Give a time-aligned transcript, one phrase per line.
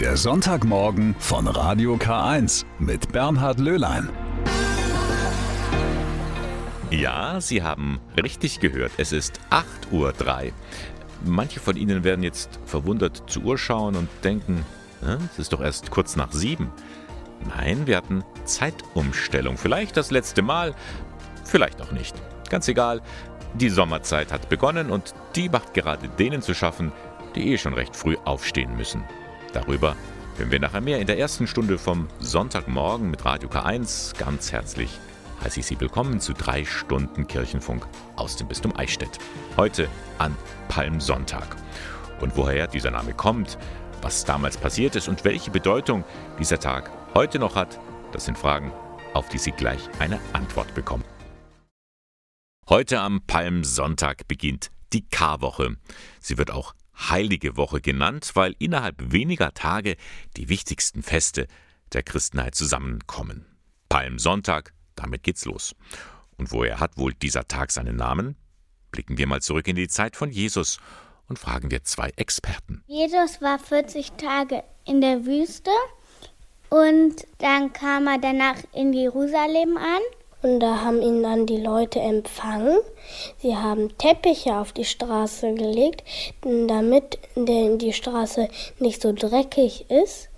[0.00, 4.10] Der Sonntagmorgen von Radio K1 mit Bernhard Löhlein.
[6.90, 8.92] Ja, Sie haben richtig gehört.
[8.98, 10.52] Es ist 8.03 Uhr.
[11.24, 14.66] Manche von Ihnen werden jetzt verwundert zur Uhr schauen und denken,
[15.32, 16.70] es ist doch erst kurz nach sieben.
[17.56, 19.56] Nein, wir hatten Zeitumstellung.
[19.56, 20.74] Vielleicht das letzte Mal,
[21.44, 22.14] vielleicht auch nicht.
[22.50, 23.00] Ganz egal,
[23.54, 26.92] die Sommerzeit hat begonnen und die macht gerade denen zu schaffen,
[27.34, 29.02] die eh schon recht früh aufstehen müssen.
[29.56, 29.96] Darüber
[30.36, 34.14] hören wir nachher mehr in der ersten Stunde vom Sonntagmorgen mit Radio K1.
[34.18, 34.90] Ganz herzlich
[35.42, 39.18] heiße ich Sie willkommen zu drei Stunden Kirchenfunk aus dem Bistum Eichstätt.
[39.56, 39.88] Heute
[40.18, 40.36] an
[40.68, 41.56] Palmsonntag.
[42.20, 43.56] Und woher dieser Name kommt,
[44.02, 46.04] was damals passiert ist und welche Bedeutung
[46.38, 47.80] dieser Tag heute noch hat,
[48.12, 48.70] das sind Fragen,
[49.14, 51.04] auf die Sie gleich eine Antwort bekommen.
[52.68, 55.76] Heute am Palmsonntag beginnt die Karwoche.
[56.20, 59.96] Sie wird auch Heilige Woche genannt, weil innerhalb weniger Tage
[60.36, 61.46] die wichtigsten Feste
[61.92, 63.46] der Christenheit zusammenkommen.
[63.88, 65.74] Palmsonntag, damit geht's los.
[66.36, 68.36] Und woher hat wohl dieser Tag seinen Namen?
[68.90, 70.78] Blicken wir mal zurück in die Zeit von Jesus
[71.28, 72.82] und fragen wir zwei Experten.
[72.86, 75.70] Jesus war 40 Tage in der Wüste
[76.68, 80.00] und dann kam er danach in Jerusalem an.
[80.42, 82.78] Und da haben ihn dann die Leute empfangen.
[83.38, 86.04] Sie haben Teppiche auf die Straße gelegt,
[86.44, 90.28] damit die Straße nicht so dreckig ist.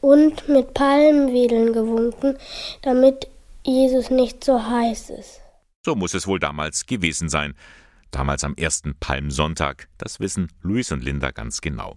[0.00, 2.38] Und mit Palmwedeln gewunken,
[2.82, 3.28] damit
[3.64, 5.40] Jesus nicht so heiß ist.
[5.84, 7.54] So muss es wohl damals gewesen sein.
[8.10, 9.88] Damals am ersten Palmsonntag.
[9.98, 11.96] Das wissen Luis und Linda ganz genau.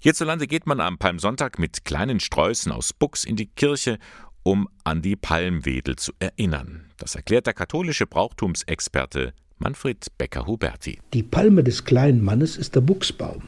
[0.00, 3.98] Hierzulande geht man am Palmsonntag mit kleinen Sträußen aus Buchs in die Kirche,
[4.42, 6.86] um an die Palmwedel zu erinnern.
[6.96, 11.00] Das erklärt der katholische Brauchtumsexperte Manfred Becker-Huberti.
[11.12, 13.42] Die Palme des kleinen Mannes ist der Buchsbaum.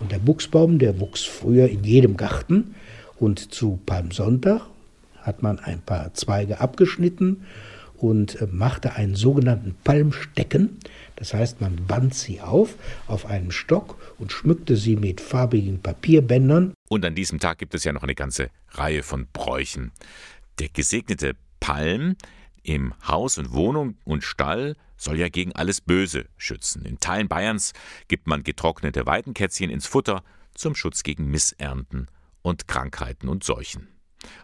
[0.00, 2.74] Und der Buchsbaum, der wuchs früher in jedem Garten.
[3.18, 4.62] Und zu Palmsonntag
[5.22, 7.46] hat man ein paar Zweige abgeschnitten
[8.00, 10.78] und äh, machte einen sogenannten Palmstecken.
[11.16, 12.74] Das heißt, man band sie auf
[13.06, 16.72] auf einen Stock und schmückte sie mit farbigen Papierbändern.
[16.88, 19.92] Und an diesem Tag gibt es ja noch eine ganze Reihe von Bräuchen.
[20.58, 22.16] Der gesegnete Palm
[22.62, 26.84] im Haus und Wohnung und Stall soll ja gegen alles Böse schützen.
[26.84, 27.72] In Teilen Bayerns
[28.08, 30.22] gibt man getrocknete Weidenkätzchen ins Futter
[30.54, 32.08] zum Schutz gegen Missernten
[32.42, 33.88] und Krankheiten und Seuchen.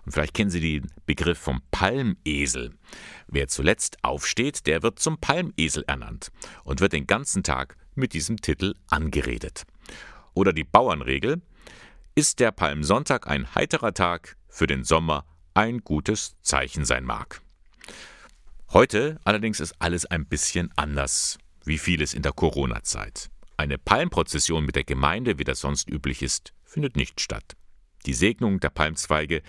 [0.04, 2.74] Und vielleicht kennen Sie den Begriff vom Palmesel.
[3.28, 6.32] Wer zuletzt aufsteht, der wird zum Palmesel ernannt
[6.64, 9.64] und wird den ganzen Tag mit diesem Titel angeredet.
[10.34, 11.42] Oder die Bauernregel:
[12.14, 17.42] Ist der Palmsonntag ein heiterer Tag, für den Sommer ein gutes Zeichen sein mag.
[18.72, 23.30] Heute allerdings ist alles ein bisschen anders, wie vieles in der Corona-Zeit.
[23.58, 27.56] Eine Palmprozession mit der Gemeinde, wie das sonst üblich ist, findet nicht statt.
[28.06, 29.42] Die Segnung der Palmzweige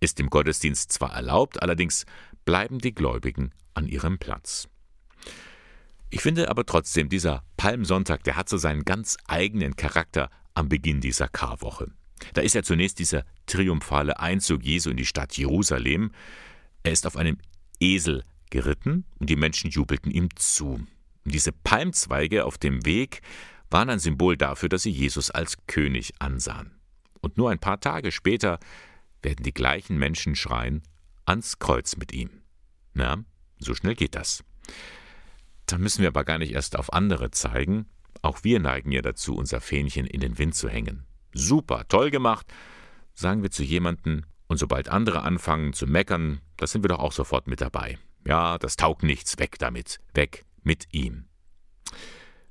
[0.00, 2.04] ist im Gottesdienst zwar erlaubt, allerdings
[2.44, 4.68] bleiben die Gläubigen an ihrem Platz.
[6.10, 11.00] Ich finde aber trotzdem, dieser Palmsonntag, der hat so seinen ganz eigenen Charakter am Beginn
[11.00, 11.92] dieser Karwoche.
[12.34, 16.12] Da ist ja zunächst dieser triumphale Einzug Jesu in die Stadt Jerusalem.
[16.82, 17.38] Er ist auf einem
[17.80, 20.74] Esel geritten und die Menschen jubelten ihm zu.
[21.24, 23.22] Und diese Palmzweige auf dem Weg
[23.70, 26.81] waren ein Symbol dafür, dass sie Jesus als König ansahen.
[27.22, 28.58] Und nur ein paar Tage später
[29.22, 30.82] werden die gleichen Menschen schreien,
[31.24, 32.42] ans Kreuz mit ihm.
[32.92, 33.24] Na,
[33.58, 34.44] so schnell geht das.
[35.66, 37.86] Da müssen wir aber gar nicht erst auf andere zeigen.
[38.20, 41.06] Auch wir neigen ja dazu, unser Fähnchen in den Wind zu hängen.
[41.32, 42.52] Super, toll gemacht,
[43.14, 47.12] sagen wir zu jemandem, und sobald andere anfangen zu meckern, da sind wir doch auch
[47.12, 47.98] sofort mit dabei.
[48.26, 51.24] Ja, das taugt nichts, weg damit, weg mit ihm.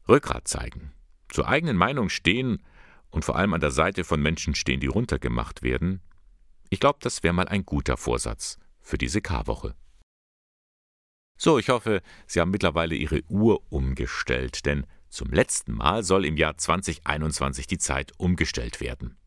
[0.09, 0.93] Rückgrat zeigen,
[1.29, 2.63] zur eigenen Meinung stehen
[3.11, 6.01] und vor allem an der Seite von Menschen stehen, die runtergemacht werden,
[6.69, 9.75] ich glaube, das wäre mal ein guter Vorsatz für diese Karwoche.
[11.37, 16.37] So, ich hoffe, Sie haben mittlerweile Ihre Uhr umgestellt, denn zum letzten Mal soll im
[16.37, 19.17] Jahr 2021 die Zeit umgestellt werden.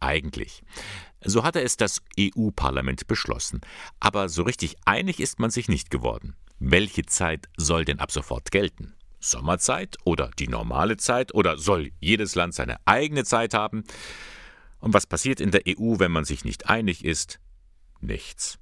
[0.00, 0.62] Eigentlich.
[1.22, 3.60] So hatte es das EU-Parlament beschlossen.
[4.00, 6.36] Aber so richtig einig ist man sich nicht geworden.
[6.58, 8.94] Welche Zeit soll denn ab sofort gelten?
[9.30, 13.84] Sommerzeit oder die normale Zeit oder soll jedes Land seine eigene Zeit haben?
[14.78, 17.40] Und was passiert in der EU, wenn man sich nicht einig ist?
[18.00, 18.58] Nichts.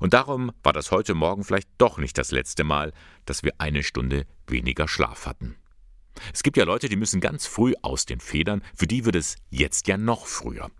[0.00, 2.92] Und darum war das heute Morgen vielleicht doch nicht das letzte Mal,
[3.24, 5.56] dass wir eine Stunde weniger Schlaf hatten.
[6.32, 9.36] Es gibt ja Leute, die müssen ganz früh aus den Federn, für die wird es
[9.50, 10.70] jetzt ja noch früher.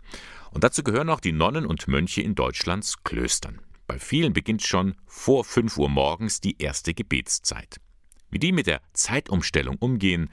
[0.51, 3.61] Und dazu gehören auch die Nonnen und Mönche in Deutschlands Klöstern.
[3.87, 7.79] Bei vielen beginnt schon vor 5 Uhr morgens die erste Gebetszeit.
[8.31, 10.29] Wie die mit der Zeitumstellung umgehen,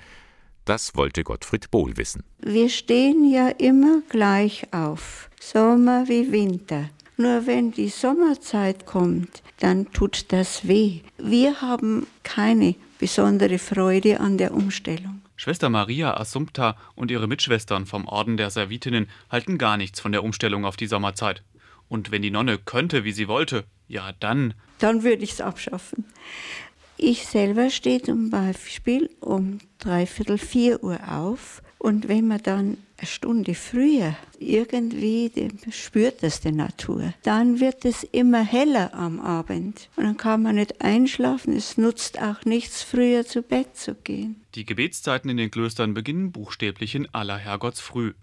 [0.64, 2.24] Das wollte Gottfried Bohl wissen.
[2.40, 6.90] Wir stehen ja immer gleich auf, Sommer wie Winter.
[7.16, 11.02] Nur wenn die Sommerzeit kommt, dann tut das weh.
[11.18, 15.22] Wir haben keine besondere Freude an der Umstellung.
[15.36, 20.24] Schwester Maria Assumpta und ihre Mitschwestern vom Orden der Servitinnen halten gar nichts von der
[20.24, 21.44] Umstellung auf die Sommerzeit.
[21.88, 24.54] Und wenn die Nonne könnte, wie sie wollte, ja dann.
[24.80, 26.04] Dann würde ich es abschaffen.
[26.98, 33.06] Ich selber stehe zum Beispiel um dreiviertel vier Uhr auf und wenn man dann eine
[33.06, 35.30] Stunde früher irgendwie
[35.70, 40.54] spürt das die Natur, dann wird es immer heller am Abend und dann kann man
[40.54, 41.54] nicht einschlafen.
[41.54, 44.40] Es nutzt auch nichts, früher zu Bett zu gehen.
[44.54, 48.14] Die Gebetszeiten in den Klöstern beginnen buchstäblich in aller Herrgottsfrüh.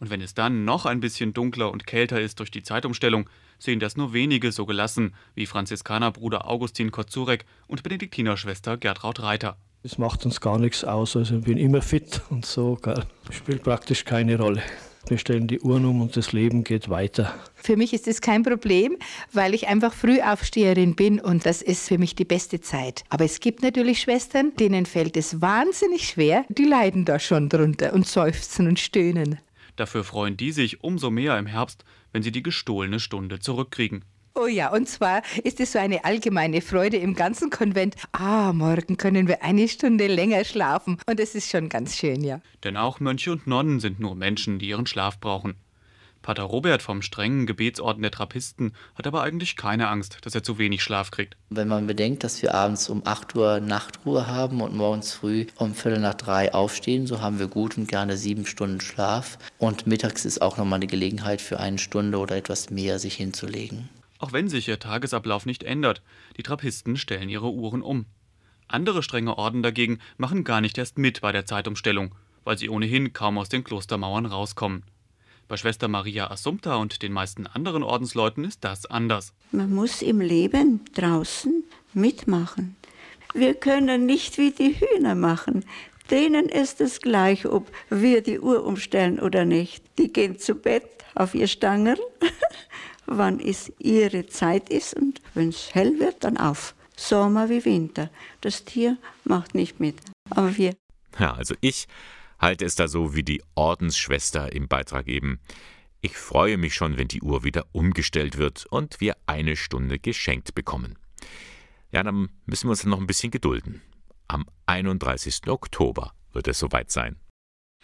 [0.00, 3.80] Und wenn es dann noch ein bisschen dunkler und kälter ist durch die Zeitumstellung, sehen
[3.80, 9.56] das nur wenige so gelassen wie Franziskanerbruder Augustin Kozurek und Benediktinerschwester Gertraud Reiter.
[9.82, 13.04] Es macht uns gar nichts aus, also ich bin immer fit und so, gell.
[13.30, 14.62] spielt praktisch keine Rolle.
[15.06, 17.34] Wir stellen die Uhren um und das Leben geht weiter.
[17.54, 18.96] Für mich ist es kein Problem,
[19.32, 23.04] weil ich einfach Frühaufsteherin bin und das ist für mich die beste Zeit.
[23.08, 27.94] Aber es gibt natürlich Schwestern, denen fällt es wahnsinnig schwer, die leiden da schon drunter
[27.94, 29.38] und seufzen und stöhnen.
[29.78, 34.04] Dafür freuen die sich umso mehr im Herbst, wenn sie die gestohlene Stunde zurückkriegen.
[34.34, 37.94] Oh ja, und zwar ist es so eine allgemeine Freude im ganzen Konvent.
[38.10, 40.98] Ah, morgen können wir eine Stunde länger schlafen.
[41.06, 42.40] Und es ist schon ganz schön, ja.
[42.64, 45.54] Denn auch Mönche und Nonnen sind nur Menschen, die ihren Schlaf brauchen.
[46.22, 50.58] Pater Robert vom strengen Gebetsorden der Trappisten hat aber eigentlich keine Angst, dass er zu
[50.58, 51.36] wenig Schlaf kriegt.
[51.50, 55.74] Wenn man bedenkt, dass wir abends um 8 Uhr Nachtruhe haben und morgens früh um
[55.74, 59.38] Viertel nach drei aufstehen, so haben wir gut und gerne sieben Stunden Schlaf.
[59.58, 63.88] Und mittags ist auch nochmal eine Gelegenheit für eine Stunde oder etwas mehr sich hinzulegen.
[64.18, 66.02] Auch wenn sich ihr Tagesablauf nicht ändert,
[66.36, 68.06] die Trappisten stellen ihre Uhren um.
[68.66, 73.12] Andere strenge Orden dagegen machen gar nicht erst mit bei der Zeitumstellung, weil sie ohnehin
[73.12, 74.82] kaum aus den Klostermauern rauskommen.
[75.48, 79.32] Bei Schwester Maria Assumpta und den meisten anderen Ordensleuten ist das anders.
[79.50, 81.64] Man muss im Leben draußen
[81.94, 82.76] mitmachen.
[83.32, 85.64] Wir können nicht wie die Hühner machen.
[86.10, 89.82] Denen ist es gleich, ob wir die Uhr umstellen oder nicht.
[89.98, 90.84] Die gehen zu Bett
[91.14, 91.98] auf ihr Stangerl,
[93.06, 96.74] wann es ihre Zeit ist und wenn es hell wird, dann auf.
[96.94, 98.10] Sommer wie Winter.
[98.42, 99.96] Das Tier macht nicht mit,
[100.28, 100.74] aber wir.
[101.18, 101.88] Ja, also ich
[102.38, 105.40] halte es da so wie die Ordensschwester im Beitrag eben.
[106.00, 110.54] Ich freue mich schon, wenn die Uhr wieder umgestellt wird und wir eine Stunde geschenkt
[110.54, 110.96] bekommen.
[111.90, 113.82] Ja, dann müssen wir uns noch ein bisschen gedulden.
[114.28, 115.48] Am 31.
[115.48, 117.16] Oktober wird es soweit sein.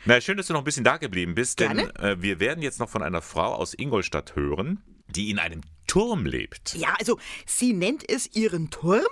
[0.05, 2.79] Na, schön, dass du noch ein bisschen da geblieben bist, denn äh, wir werden jetzt
[2.79, 5.63] noch von einer Frau aus Ingolstadt hören, die in einem
[5.95, 6.75] Turm lebt.
[6.75, 9.07] Ja, also sie nennt es ihren Turm.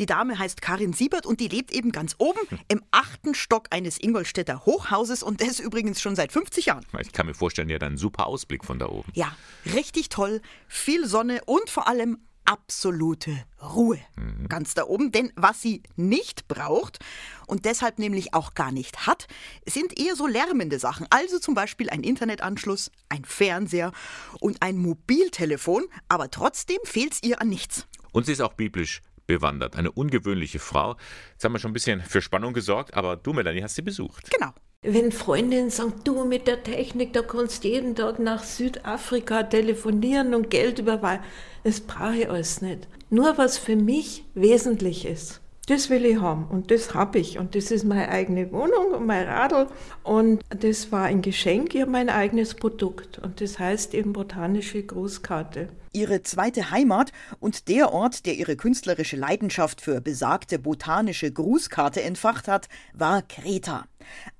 [0.00, 4.02] Die Dame heißt Karin Siebert und die lebt eben ganz oben im achten Stock eines
[4.02, 6.84] Ingolstädter Hochhauses und das übrigens schon seit 50 Jahren.
[6.98, 9.12] Ich kann mir vorstellen, ja, dann ein super Ausblick von da oben.
[9.14, 9.36] Ja,
[9.76, 13.98] richtig toll, viel Sonne und vor allem absolute Ruhe.
[14.16, 14.48] Mhm.
[14.48, 16.98] Ganz da oben, denn was sie nicht braucht
[17.46, 19.26] und deshalb nämlich auch gar nicht hat,
[19.66, 21.06] sind eher so lärmende Sachen.
[21.10, 23.92] Also zum Beispiel ein Internetanschluss, ein Fernseher
[24.40, 27.86] und ein Mobiltelefon, aber trotzdem fehlt es ihr an nichts.
[28.12, 29.76] Und sie ist auch biblisch bewandert.
[29.76, 30.96] Eine ungewöhnliche Frau.
[31.32, 34.30] Jetzt haben wir schon ein bisschen für Spannung gesorgt, aber du, Melanie, hast sie besucht.
[34.30, 34.52] Genau.
[34.86, 40.50] Wenn Freundinnen sagen, du mit der Technik, da kannst jeden Tag nach Südafrika telefonieren und
[40.50, 41.24] Geld überweisen,
[41.62, 42.86] das brauche ich alles nicht.
[43.08, 45.40] Nur was für mich wesentlich ist.
[45.66, 49.06] Das will ich haben und das habe ich und das ist meine eigene Wohnung und
[49.06, 49.66] mein Radl
[50.02, 54.82] und das war ein Geschenk, ich habe mein eigenes Produkt und das heißt eben botanische
[54.82, 55.70] Grußkarte.
[55.94, 62.46] Ihre zweite Heimat und der Ort, der ihre künstlerische Leidenschaft für besagte botanische Grußkarte entfacht
[62.46, 63.86] hat, war Kreta.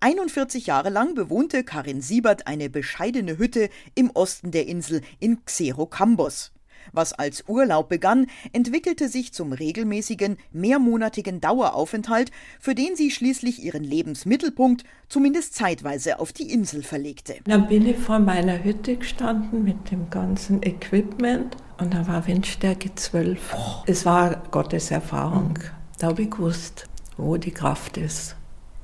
[0.01, 6.53] 41 Jahre lang bewohnte Karin Siebert eine bescheidene Hütte im Osten der Insel in Xerokambos.
[6.93, 13.85] Was als Urlaub begann, entwickelte sich zum regelmäßigen, mehrmonatigen Daueraufenthalt, für den sie schließlich ihren
[13.85, 17.37] Lebensmittelpunkt zumindest zeitweise auf die Insel verlegte.
[17.45, 22.95] Dann bin ich vor meiner Hütte gestanden mit dem ganzen Equipment und da war Windstärke
[22.95, 23.85] 12.
[23.87, 25.59] Es war Gottes Erfahrung.
[25.99, 28.37] Da habe ich gewusst, wo die Kraft ist.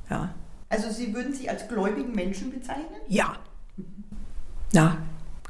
[0.09, 0.35] Ja.
[0.69, 3.01] Also Sie würden sich als gläubigen Menschen bezeichnen?
[3.09, 3.35] Ja.
[4.73, 4.99] Ja,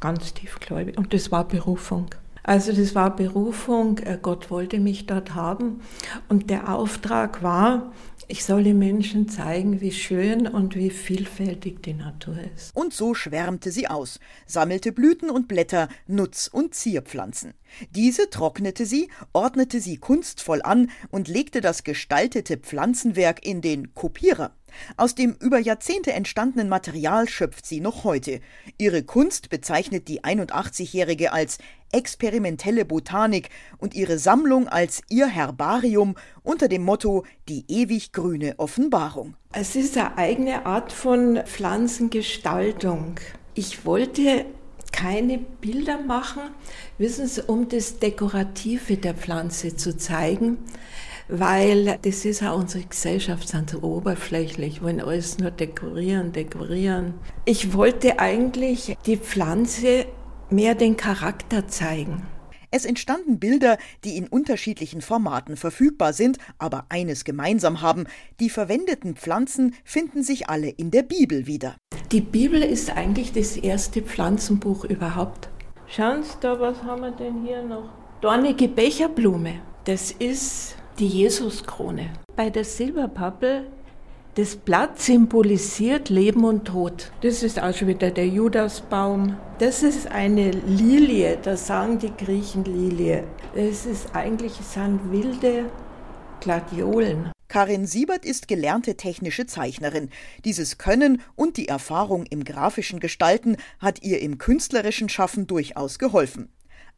[0.01, 0.97] ganz tiefgläubig.
[0.97, 2.07] Und das war Berufung.
[2.43, 5.81] Also das war Berufung, äh, Gott wollte mich dort haben
[6.29, 7.93] und der Auftrag war,
[8.31, 12.75] ich soll den Menschen zeigen, wie schön und wie vielfältig die Natur ist.
[12.77, 17.55] Und so schwärmte sie aus, sammelte Blüten und Blätter, Nutz- und Zierpflanzen.
[17.91, 24.53] Diese trocknete sie, ordnete sie kunstvoll an und legte das gestaltete Pflanzenwerk in den Kopierer.
[24.97, 28.41] Aus dem über Jahrzehnte entstandenen Material schöpft sie noch heute.
[28.79, 31.59] Ihre Kunst bezeichnet die 81-Jährige als
[31.93, 39.35] experimentelle Botanik und ihre Sammlung als ihr Herbarium unter dem Motto Die ewig grüne Offenbarung.
[39.53, 43.17] Es ist eine eigene Art von Pflanzengestaltung.
[43.55, 44.47] Ich wollte
[44.93, 46.43] keine Bilder machen,
[46.99, 50.59] wissen Sie, um das Dekorative der Pflanze zu zeigen,
[51.31, 57.15] weil das ist auch unsere Gesellschaft, sind so oberflächlich, wollen alles nur dekorieren, dekorieren.
[57.45, 60.07] Ich wollte eigentlich die Pflanze
[60.51, 62.27] mehr den Charakter zeigen.
[62.73, 68.05] Es entstanden Bilder, die in unterschiedlichen Formaten verfügbar sind, aber eines gemeinsam haben,
[68.39, 71.77] die verwendeten Pflanzen finden sich alle in der Bibel wieder.
[72.13, 75.49] Die Bibel ist eigentlich das erste Pflanzenbuch überhaupt.
[75.89, 77.91] Schauen Sie da, was haben wir denn hier noch?
[78.21, 82.13] Dornige Becherblume, das ist die Jesuskrone.
[82.37, 83.67] Bei der Silberpappel
[84.37, 87.11] das Blatt symbolisiert Leben und Tod.
[87.23, 89.37] Das ist auch schon wieder der Judasbaum.
[89.59, 93.25] Das ist eine Lilie, da sagen die Griechen Lilie.
[93.57, 95.65] Das ist eigentlich, es sind wilde
[96.41, 97.33] Gladiolen.
[97.49, 100.11] Karin Siebert ist gelernte technische Zeichnerin.
[100.45, 106.51] Dieses Können und die Erfahrung im grafischen Gestalten hat ihr im künstlerischen Schaffen durchaus geholfen.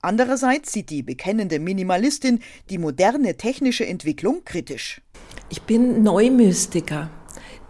[0.02, 2.40] Andererseits sieht die bekennende Minimalistin
[2.71, 5.00] die moderne technische Entwicklung kritisch.
[5.49, 7.09] Ich bin Neumystiker.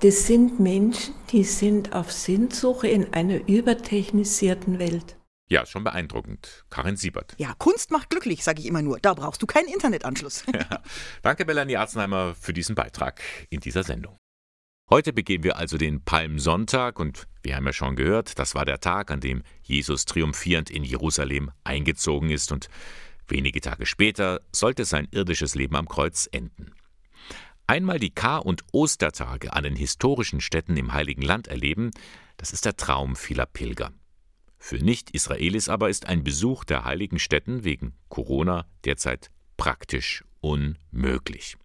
[0.00, 5.16] Das sind Menschen, die sind auf Sinnsuche in einer übertechnisierten Welt.
[5.50, 6.64] Ja, schon beeindruckend.
[6.70, 7.34] Karin Siebert.
[7.36, 8.98] Ja, Kunst macht glücklich, sage ich immer nur.
[8.98, 10.44] Da brauchst du keinen Internetanschluss.
[10.54, 10.82] Ja.
[11.20, 13.20] Danke, Melanie Arzenheimer, für diesen Beitrag
[13.50, 14.16] in dieser Sendung.
[14.92, 18.78] Heute begehen wir also den Palmsonntag und wir haben ja schon gehört, das war der
[18.78, 22.68] Tag, an dem Jesus triumphierend in Jerusalem eingezogen ist und
[23.26, 26.74] wenige Tage später sollte sein irdisches Leben am Kreuz enden.
[27.66, 31.90] Einmal die Kar- und Ostertage an den historischen Städten im Heiligen Land erleben,
[32.36, 33.94] das ist der Traum vieler Pilger.
[34.58, 41.56] Für Nicht-Israelis aber ist ein Besuch der heiligen Städten wegen Corona derzeit praktisch unmöglich.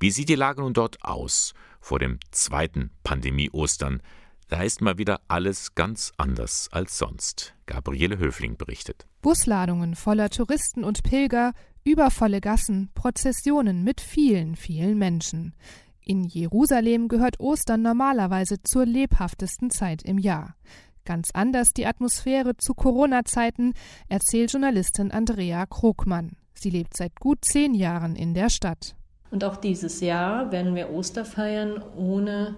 [0.00, 1.54] Wie sieht die Lage nun dort aus
[1.86, 4.02] vor dem zweiten Pandemie-Ostern?
[4.48, 7.54] Da ist mal wieder alles ganz anders als sonst.
[7.66, 9.06] Gabriele Höfling berichtet.
[9.22, 11.52] Busladungen voller Touristen und Pilger
[11.84, 15.54] Übervolle Gassen, Prozessionen mit vielen, vielen Menschen.
[16.00, 20.56] In Jerusalem gehört Ostern normalerweise zur lebhaftesten Zeit im Jahr.
[21.04, 23.74] Ganz anders die Atmosphäre zu Corona-Zeiten,
[24.08, 26.36] erzählt Journalistin Andrea Krogmann.
[26.54, 28.96] Sie lebt seit gut zehn Jahren in der Stadt.
[29.30, 32.54] Und auch dieses Jahr werden wir Oster feiern ohne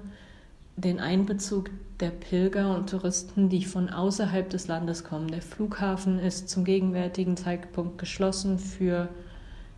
[0.77, 1.71] den Einbezug
[2.01, 5.29] der Pilger und Touristen, die von außerhalb des Landes kommen.
[5.29, 9.09] Der Flughafen ist zum gegenwärtigen Zeitpunkt geschlossen für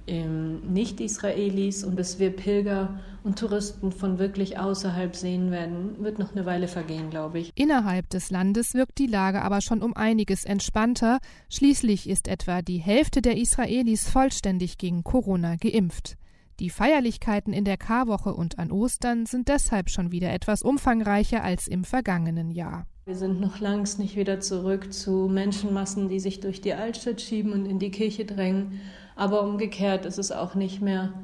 [0.06, 6.32] ähm, Nicht-Israelis und bis wir Pilger und Touristen von wirklich außerhalb sehen werden, wird noch
[6.32, 7.52] eine Weile vergehen, glaube ich.
[7.54, 11.18] Innerhalb des Landes wirkt die Lage aber schon um einiges entspannter.
[11.48, 16.16] Schließlich ist etwa die Hälfte der Israelis vollständig gegen Corona geimpft.
[16.60, 21.66] Die Feierlichkeiten in der Karwoche und an Ostern sind deshalb schon wieder etwas umfangreicher als
[21.66, 22.86] im vergangenen Jahr.
[23.06, 27.54] Wir sind noch längst nicht wieder zurück zu Menschenmassen, die sich durch die Altstadt schieben
[27.54, 28.78] und in die Kirche drängen.
[29.16, 31.14] Aber umgekehrt ist es auch nicht mehr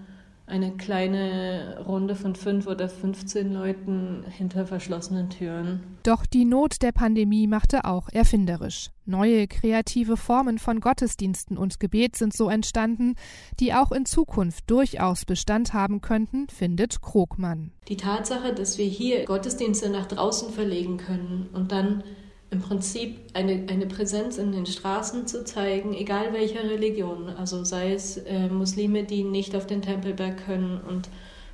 [0.47, 5.81] eine kleine Runde von fünf oder 15 Leuten hinter verschlossenen Türen.
[6.05, 8.91] Doch die Not der Pandemie machte auch erfinderisch.
[9.05, 13.15] Neue kreative Formen von Gottesdiensten und Gebet sind so entstanden,
[13.59, 17.73] die auch in Zukunft durchaus Bestand haben könnten, findet Krogmann.
[17.89, 22.05] Die Tatsache, dass wir hier Gottesdienste nach draußen verlegen können und dann
[22.51, 27.29] im Prinzip eine, eine Präsenz in den Straßen zu zeigen, egal welcher Religion.
[27.29, 31.09] Also sei es äh, Muslime, die nicht auf den Tempelberg können und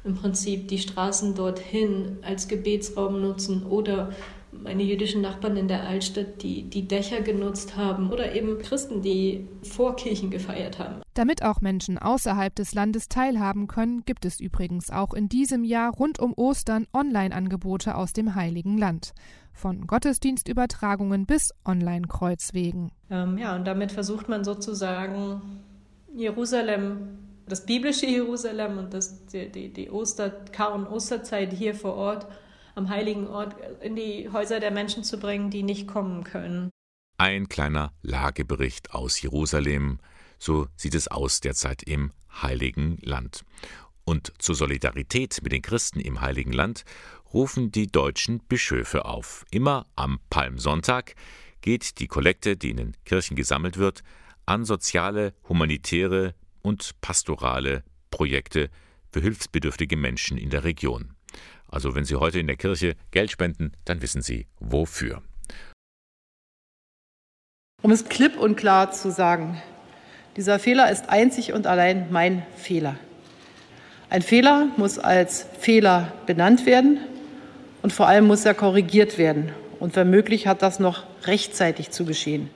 [0.05, 4.11] im Prinzip die Straßen dorthin als Gebetsraum nutzen oder
[4.53, 9.49] meine jüdischen Nachbarn in der Altstadt, die die Dächer genutzt haben oder eben Christen, die
[9.63, 11.03] vor Kirchen gefeiert haben.
[11.15, 15.95] Damit auch Menschen außerhalb des Landes teilhaben können, gibt es übrigens auch in diesem Jahr
[15.95, 19.15] rund um Ostern Online-Angebote aus dem Heiligen Land.
[19.53, 22.91] Von Gottesdienstübertragungen bis Online-Kreuzwegen.
[23.11, 25.61] Ähm, ja, und damit versucht man sozusagen
[26.15, 31.95] Jerusalem, das biblische Jerusalem und das, die, die, die Oster, Kar- und Osterzeit hier vor
[31.95, 32.27] Ort,
[32.75, 36.71] am heiligen Ort, in die Häuser der Menschen zu bringen, die nicht kommen können.
[37.19, 40.01] Ein kleiner Lagebericht aus Jerusalem.
[40.39, 42.11] So sieht es aus derzeit im
[42.43, 43.45] Heiligen Land.
[44.05, 46.85] Und zur Solidarität mit den Christen im Heiligen Land
[47.33, 49.45] rufen die deutschen Bischöfe auf.
[49.51, 51.15] Immer am Palmsonntag
[51.61, 54.03] geht die Kollekte, die in den Kirchen gesammelt wird,
[54.45, 58.71] an soziale, humanitäre und pastorale Projekte
[59.11, 61.15] für hilfsbedürftige Menschen in der Region.
[61.69, 65.23] Also wenn Sie heute in der Kirche Geld spenden, dann wissen Sie wofür.
[67.83, 69.61] Um es klipp und klar zu sagen,
[70.37, 72.97] dieser Fehler ist einzig und allein mein Fehler.
[74.13, 76.99] Ein Fehler muss als Fehler benannt werden
[77.81, 79.53] und vor allem muss er korrigiert werden.
[79.81, 82.51] Und wenn möglich hat das noch rechtzeitig zu geschehen.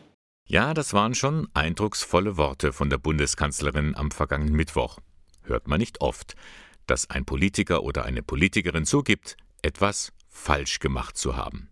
[0.46, 4.98] Ja, das waren schon eindrucksvolle Worte von der Bundeskanzlerin am vergangenen Mittwoch.
[5.44, 6.34] Hört man nicht oft,
[6.86, 11.70] dass ein Politiker oder eine Politikerin zugibt, etwas falsch gemacht zu haben.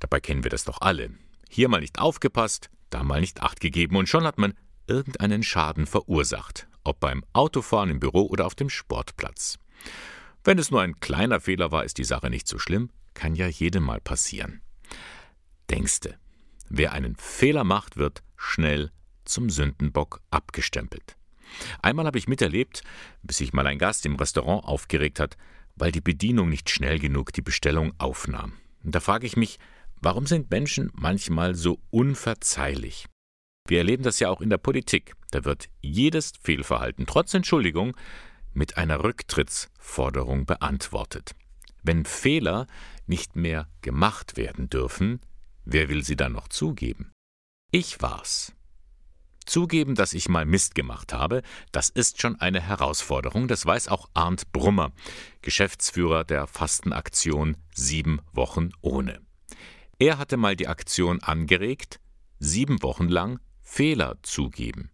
[0.00, 1.10] Dabei kennen wir das doch alle.
[1.48, 4.54] Hier mal nicht aufgepasst, da mal nicht acht gegeben und schon hat man
[4.88, 9.58] irgendeinen Schaden verursacht, ob beim Autofahren im Büro oder auf dem Sportplatz.
[10.44, 13.48] Wenn es nur ein kleiner Fehler war, ist die Sache nicht so schlimm, kann ja
[13.48, 14.60] jedem mal passieren.
[15.70, 16.18] Denkste,
[16.68, 18.90] wer einen Fehler macht, wird schnell
[19.24, 21.16] zum Sündenbock abgestempelt.
[21.82, 22.82] Einmal habe ich miterlebt,
[23.22, 25.36] bis sich mal ein Gast im Restaurant aufgeregt hat,
[25.76, 28.54] weil die Bedienung nicht schnell genug die Bestellung aufnahm.
[28.82, 29.58] Und da frage ich mich,
[30.00, 33.06] warum sind Menschen manchmal so unverzeihlich?
[33.66, 35.14] Wir erleben das ja auch in der Politik.
[35.30, 37.96] Da wird jedes Fehlverhalten trotz Entschuldigung
[38.52, 41.34] mit einer Rücktrittsforderung beantwortet.
[41.82, 42.66] Wenn Fehler
[43.06, 45.20] nicht mehr gemacht werden dürfen,
[45.64, 47.12] wer will sie dann noch zugeben?
[47.70, 48.52] Ich war's.
[49.46, 51.42] Zugeben, dass ich mal Mist gemacht habe,
[51.72, 54.92] das ist schon eine Herausforderung, das weiß auch Arndt Brummer,
[55.40, 59.20] Geschäftsführer der Fastenaktion Sieben Wochen ohne.
[59.98, 61.98] Er hatte mal die Aktion angeregt,
[62.38, 64.90] sieben Wochen lang Fehler zugeben.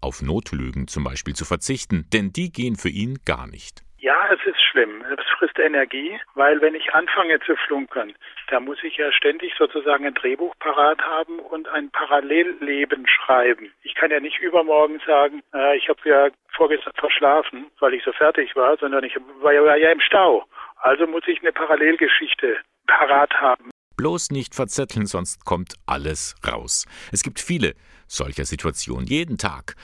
[0.00, 3.82] Auf Notlügen zum Beispiel zu verzichten, denn die gehen für ihn gar nicht.
[3.98, 5.02] Ja, es ist schlimm.
[5.16, 8.12] Es frisst Energie, weil wenn ich anfange zu flunkern,
[8.48, 13.72] da muss ich ja ständig sozusagen ein Drehbuch parat haben und ein Parallelleben schreiben.
[13.82, 18.12] Ich kann ja nicht übermorgen sagen, äh, ich habe ja vorgestern verschlafen, weil ich so
[18.12, 20.44] fertig war, sondern ich war ja, war ja im Stau.
[20.76, 23.70] Also muss ich eine Parallelgeschichte parat haben.
[23.96, 26.84] Bloß nicht verzetteln, sonst kommt alles raus.
[27.12, 27.74] Es gibt viele
[28.06, 29.76] solcher Situationen jeden Tag.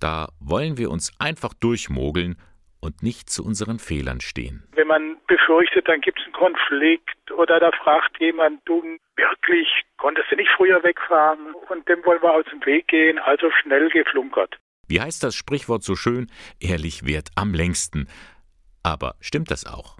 [0.00, 2.36] Da wollen wir uns einfach durchmogeln
[2.80, 4.62] und nicht zu unseren Fehlern stehen.
[4.72, 8.82] Wenn man befürchtet, dann gibt es einen Konflikt oder da fragt jemand, du
[9.16, 13.50] wirklich, konntest du nicht früher wegfahren und dem wollen wir aus dem Weg gehen, also
[13.62, 14.58] schnell geflunkert.
[14.86, 16.30] Wie heißt das Sprichwort so schön?
[16.60, 18.06] Ehrlich währt am längsten.
[18.82, 19.96] Aber stimmt das auch?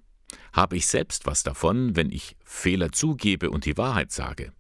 [0.53, 4.53] Habe ich selbst was davon, wenn ich Fehler zugebe und die Wahrheit sage?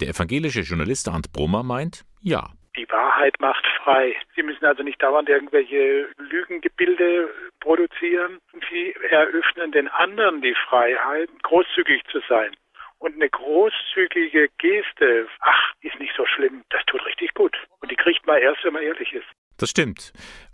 [0.00, 2.50] Der evangelische Journalist Arndt Brummer meint, ja.
[2.76, 4.14] Die Wahrheit macht frei.
[4.34, 8.38] Sie müssen also nicht dauernd irgendwelche Lügengebilde produzieren.
[8.70, 12.54] Sie eröffnen den anderen die Freiheit, großzügig zu sein.
[12.98, 17.56] Und eine großzügige Geste, ach, ist nicht so schlimm, das tut richtig gut.
[17.80, 19.26] Und die kriegt man erst, wenn man ehrlich ist.
[19.58, 20.12] Das stimmt.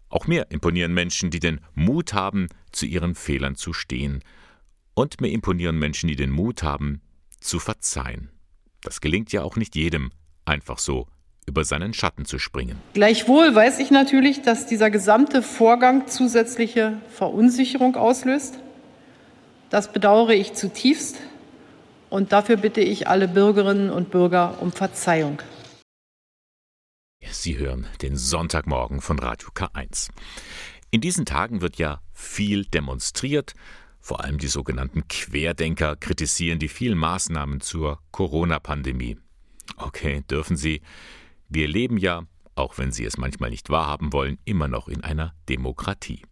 [0.09, 4.23] Auch mir imponieren Menschen, die den Mut haben, zu ihren Fehlern zu stehen.
[4.95, 7.01] Und mir imponieren Menschen, die den Mut haben,
[7.41, 8.31] zu verzeihen.
[8.83, 10.11] Das gelingt ja auch nicht jedem,
[10.45, 11.07] einfach so
[11.47, 12.79] über seinen Schatten zu springen.
[12.95, 18.59] Gleichwohl weiß ich natürlich, dass dieser gesamte Vorgang zusätzliche Verunsicherung auslöst.
[19.71, 21.17] Das bedauere ich zutiefst
[22.11, 25.41] und dafür bitte ich alle Bürgerinnen und Bürger um Verzeihung.
[27.31, 30.11] Sie hören den Sonntagmorgen von Radio K1.
[30.91, 33.55] In diesen Tagen wird ja viel demonstriert.
[33.99, 39.17] Vor allem die sogenannten Querdenker kritisieren die vielen Maßnahmen zur Corona-Pandemie.
[39.77, 40.83] Okay, dürfen sie.
[41.55, 45.35] Wir leben ja, auch wenn Sie es manchmal nicht wahrhaben wollen, immer noch in einer
[45.51, 46.23] Demokratie.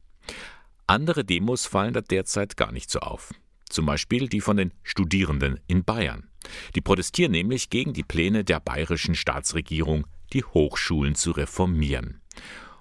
[0.87, 3.35] Andere Demos fallen da derzeit gar nicht so auf.
[3.69, 6.31] Zum Beispiel die von den Studierenden in Bayern.
[6.75, 12.23] Die protestieren nämlich gegen die Pläne der bayerischen Staatsregierung, die Hochschulen zu reformieren.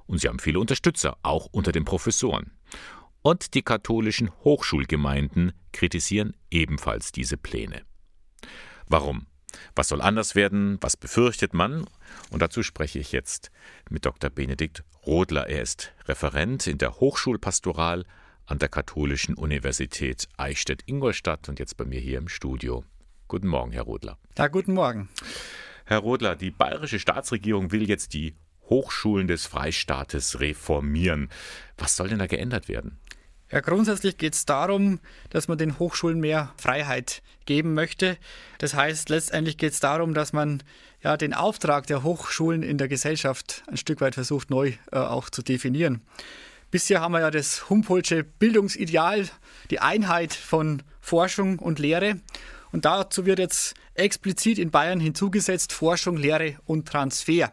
[0.05, 2.51] Und sie haben viele Unterstützer, auch unter den Professoren.
[3.21, 7.81] Und die katholischen Hochschulgemeinden kritisieren ebenfalls diese Pläne.
[8.87, 9.27] Warum?
[9.75, 10.77] Was soll anders werden?
[10.81, 11.85] Was befürchtet man?
[12.29, 13.51] Und dazu spreche ich jetzt
[13.89, 14.29] mit Dr.
[14.29, 15.47] Benedikt Rodler.
[15.47, 18.05] Er ist Referent in der Hochschulpastoral
[18.45, 22.83] an der Katholischen Universität Eichstätt-Ingolstadt und jetzt bei mir hier im Studio.
[23.27, 24.17] Guten Morgen, Herr Rodler.
[24.37, 25.07] Ja, guten Morgen.
[25.85, 31.29] Herr Rodler, die bayerische Staatsregierung will jetzt die Hochschulen des Freistaates reformieren.
[31.77, 32.99] Was soll denn da geändert werden?
[33.51, 34.99] Ja, grundsätzlich geht es darum,
[35.31, 38.17] dass man den Hochschulen mehr Freiheit geben möchte.
[38.59, 40.61] Das heißt, letztendlich geht es darum, dass man
[41.01, 45.31] ja den Auftrag der Hochschulen in der Gesellschaft ein Stück weit versucht neu äh, auch
[45.31, 46.01] zu definieren.
[46.69, 49.27] Bisher haben wir ja das Humboldtsche Bildungsideal,
[49.71, 52.19] die Einheit von Forschung und Lehre.
[52.71, 57.51] Und dazu wird jetzt explizit in Bayern hinzugesetzt Forschung, Lehre und Transfer.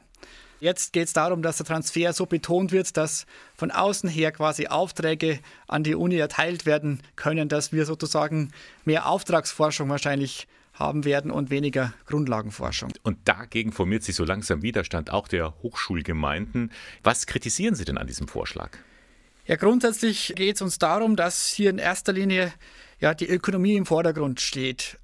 [0.66, 3.24] Jetzt geht es darum, dass der Transfer so betont wird, dass
[3.57, 8.50] von außen her quasi Aufträge an die Uni erteilt werden können, dass wir sozusagen
[8.85, 12.92] mehr Auftragsforschung wahrscheinlich haben werden und weniger Grundlagenforschung.
[13.05, 16.72] Und dagegen formiert sich so langsam Widerstand auch der Hochschulgemeinden.
[17.05, 18.70] Was kritisieren Sie denn an diesem Vorschlag?
[19.46, 22.52] Ja, grundsätzlich geht es uns darum, dass hier in erster Linie
[22.98, 24.98] ja, die Ökonomie im Vordergrund steht.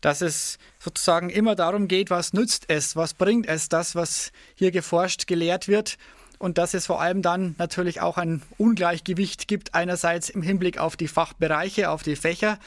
[0.00, 4.70] Dass es sozusagen immer darum geht, was nützt es, was bringt es, das, was hier
[4.70, 5.96] geforscht, gelehrt wird.
[6.38, 10.96] Und dass es vor allem dann natürlich auch ein Ungleichgewicht gibt, einerseits im Hinblick auf
[10.96, 12.58] die Fachbereiche, auf die Fächer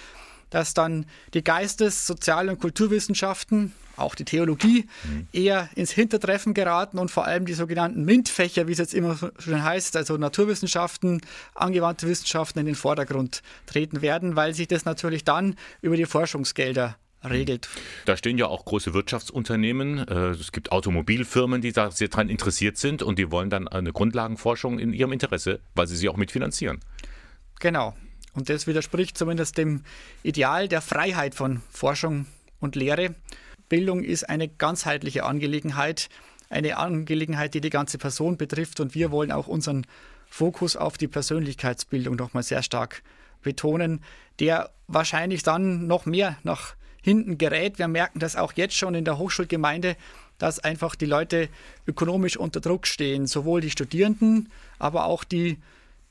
[0.50, 5.28] dass dann die Geistes-, Sozial- und Kulturwissenschaften, auch die Theologie, mhm.
[5.34, 9.63] eher ins Hintertreffen geraten und vor allem die sogenannten MINT-Fächer, wie es jetzt immer schon
[9.63, 11.22] heißt, also Naturwissenschaften,
[11.54, 16.96] angewandte Wissenschaften in den Vordergrund treten werden, weil sich das natürlich dann über die Forschungsgelder
[17.24, 17.70] regelt.
[18.06, 20.08] Da stehen ja auch große Wirtschaftsunternehmen.
[20.08, 23.92] Äh, es gibt Automobilfirmen, die da sehr daran interessiert sind und die wollen dann eine
[23.92, 26.80] Grundlagenforschung in ihrem Interesse, weil sie sie auch mitfinanzieren.
[27.60, 27.96] Genau.
[28.34, 29.84] Und das widerspricht zumindest dem
[30.24, 32.26] Ideal der Freiheit von Forschung
[32.60, 33.16] und Lehre.
[33.68, 36.10] Bildung ist eine ganzheitliche Angelegenheit,
[36.50, 38.80] eine Angelegenheit, die die ganze Person betrifft.
[38.80, 39.86] Und wir wollen auch unseren
[40.30, 43.04] Fokus auf die Persönlichkeitsbildung nochmal sehr stark
[43.42, 44.04] betonen,
[44.40, 47.80] der wahrscheinlich dann noch mehr nach hinten gerät.
[47.80, 49.96] Wir merken das auch jetzt schon in der Hochschulgemeinde,
[50.38, 51.50] dass einfach die Leute
[51.88, 55.58] ökonomisch unter Druck stehen, sowohl die Studierenden, aber auch die,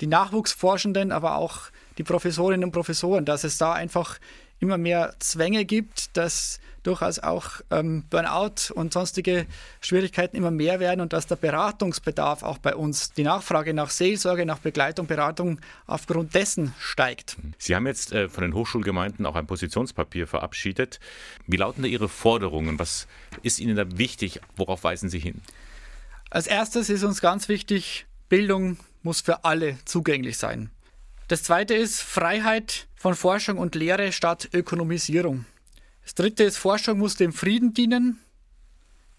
[0.00, 4.18] die Nachwuchsforschenden, aber auch die Professorinnen und Professoren, dass es da einfach
[4.60, 9.46] immer mehr Zwänge gibt, dass durchaus auch ähm, Burnout und sonstige
[9.80, 14.46] Schwierigkeiten immer mehr werden und dass der Beratungsbedarf auch bei uns, die Nachfrage nach Seelsorge,
[14.46, 17.36] nach Begleitung, Beratung aufgrund dessen steigt.
[17.58, 20.98] Sie haben jetzt äh, von den Hochschulgemeinden auch ein Positionspapier verabschiedet.
[21.46, 22.78] Wie lauten da Ihre Forderungen?
[22.78, 23.06] Was
[23.42, 24.40] ist Ihnen da wichtig?
[24.56, 25.42] Worauf weisen Sie hin?
[26.30, 30.70] Als erstes ist uns ganz wichtig, Bildung muss für alle zugänglich sein.
[31.28, 35.44] Das zweite ist Freiheit von Forschung und Lehre statt Ökonomisierung.
[36.08, 38.18] Das dritte ist Forschung muss dem Frieden dienen.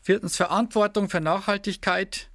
[0.01, 2.29] Viertens Verantwortung für Nachhaltigkeit.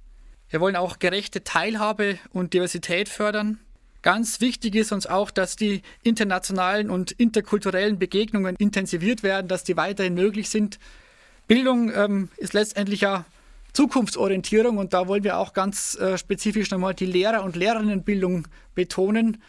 [0.47, 3.59] Wir wollen auch gerechte Teilhabe und Diversität fördern.
[4.01, 9.75] Ganz wichtig ist uns auch, dass die internationalen und interkulturellen Begegnungen intensiviert werden, dass die
[9.75, 10.79] weiterhin möglich sind.
[11.49, 13.25] Bildung ähm, ist letztendlich ja
[13.73, 19.43] Zukunftsorientierung und da wollen wir auch ganz äh, spezifisch nochmal die Lehrer- und Lehrerinnenbildung betonen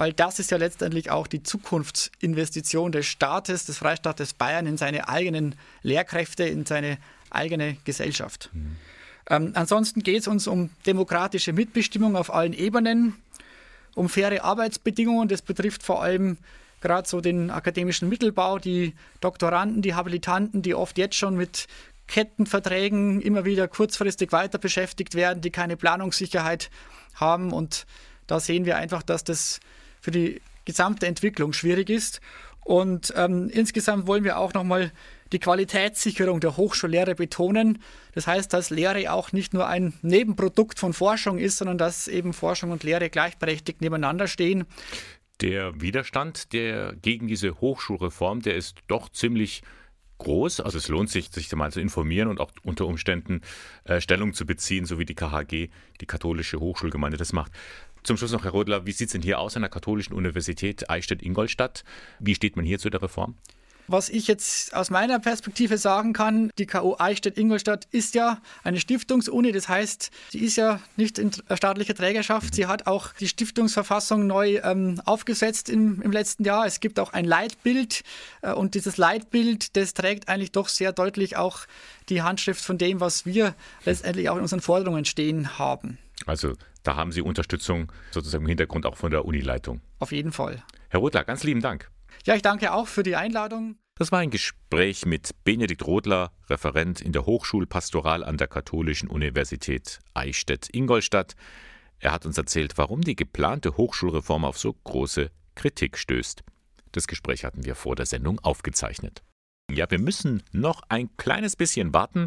[0.00, 5.10] weil das ist ja letztendlich auch die Zukunftsinvestition des Staates, des Freistaates Bayern in seine
[5.10, 6.96] eigenen Lehrkräfte, in seine
[7.28, 8.48] eigene Gesellschaft.
[8.54, 8.76] Mhm.
[9.28, 13.16] Ähm, ansonsten geht es uns um demokratische Mitbestimmung auf allen Ebenen,
[13.94, 15.28] um faire Arbeitsbedingungen.
[15.28, 16.38] Das betrifft vor allem
[16.80, 21.66] gerade so den akademischen Mittelbau, die Doktoranden, die Habilitanten, die oft jetzt schon mit
[22.06, 26.70] Kettenverträgen immer wieder kurzfristig weiter beschäftigt werden, die keine Planungssicherheit
[27.16, 27.52] haben.
[27.52, 27.84] Und
[28.26, 29.60] da sehen wir einfach, dass das
[30.00, 32.20] für die gesamte Entwicklung schwierig ist.
[32.64, 34.92] Und ähm, insgesamt wollen wir auch nochmal
[35.32, 37.82] die Qualitätssicherung der Hochschullehre betonen.
[38.14, 42.32] Das heißt, dass Lehre auch nicht nur ein Nebenprodukt von Forschung ist, sondern dass eben
[42.32, 44.66] Forschung und Lehre gleichberechtigt nebeneinander stehen.
[45.40, 49.62] Der Widerstand der, gegen diese Hochschulreform, der ist doch ziemlich
[50.18, 50.60] groß.
[50.60, 53.40] Also es lohnt sich, sich da mal zu informieren und auch unter Umständen
[53.84, 57.52] äh, Stellung zu beziehen, so wie die KHG, die katholische Hochschulgemeinde, das macht.
[58.02, 60.88] Zum Schluss noch, Herr Rodler, wie sieht es denn hier aus an der Katholischen Universität
[60.88, 61.84] Eichstätt-Ingolstadt?
[62.18, 63.36] Wie steht man hier zu der Reform?
[63.92, 69.50] Was ich jetzt aus meiner Perspektive sagen kann, die KU Eichstätt-Ingolstadt ist ja eine Stiftungsuni,
[69.50, 72.54] das heißt, sie ist ja nicht in staatlicher Trägerschaft.
[72.54, 76.66] Sie hat auch die Stiftungsverfassung neu ähm, aufgesetzt im, im, letzten Jahr.
[76.66, 78.02] Es gibt auch ein Leitbild
[78.42, 81.66] äh, und dieses Leitbild, das trägt eigentlich doch sehr deutlich auch
[82.10, 85.98] die Handschrift von dem, was wir letztendlich auch in unseren Forderungen stehen haben.
[86.26, 89.80] Also da haben Sie Unterstützung sozusagen im Hintergrund auch von der Unileitung.
[89.98, 90.62] Auf jeden Fall.
[90.88, 91.90] Herr Rotler, ganz lieben Dank.
[92.24, 93.76] Ja, ich danke auch für die Einladung.
[93.94, 99.98] Das war ein Gespräch mit Benedikt Rodler, Referent in der Hochschulpastoral an der Katholischen Universität
[100.14, 101.34] Eichstätt-Ingolstadt.
[101.98, 106.42] Er hat uns erzählt, warum die geplante Hochschulreform auf so große Kritik stößt.
[106.92, 109.22] Das Gespräch hatten wir vor der Sendung aufgezeichnet.
[109.70, 112.26] Ja, wir müssen noch ein kleines bisschen warten,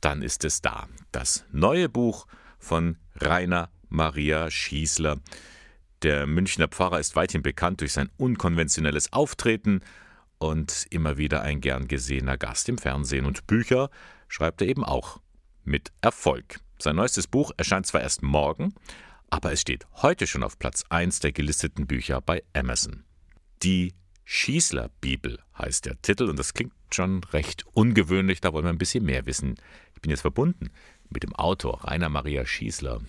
[0.00, 0.86] dann ist es da.
[1.12, 2.26] Das neue Buch
[2.58, 5.16] von Rainer Maria Schießler.
[6.02, 9.80] Der Münchner Pfarrer ist weithin bekannt durch sein unkonventionelles Auftreten
[10.38, 13.24] und immer wieder ein gern gesehener Gast im Fernsehen.
[13.24, 13.88] Und Bücher
[14.28, 15.20] schreibt er eben auch
[15.64, 16.60] mit Erfolg.
[16.78, 18.74] Sein neuestes Buch erscheint zwar erst morgen,
[19.30, 23.04] aber es steht heute schon auf Platz 1 der gelisteten Bücher bei Amazon.
[23.62, 28.70] Die Schießler Bibel heißt der Titel und das klingt schon recht ungewöhnlich, da wollen wir
[28.70, 29.54] ein bisschen mehr wissen.
[29.94, 30.70] Ich bin jetzt verbunden
[31.08, 33.00] mit dem Autor Rainer Maria Schießler.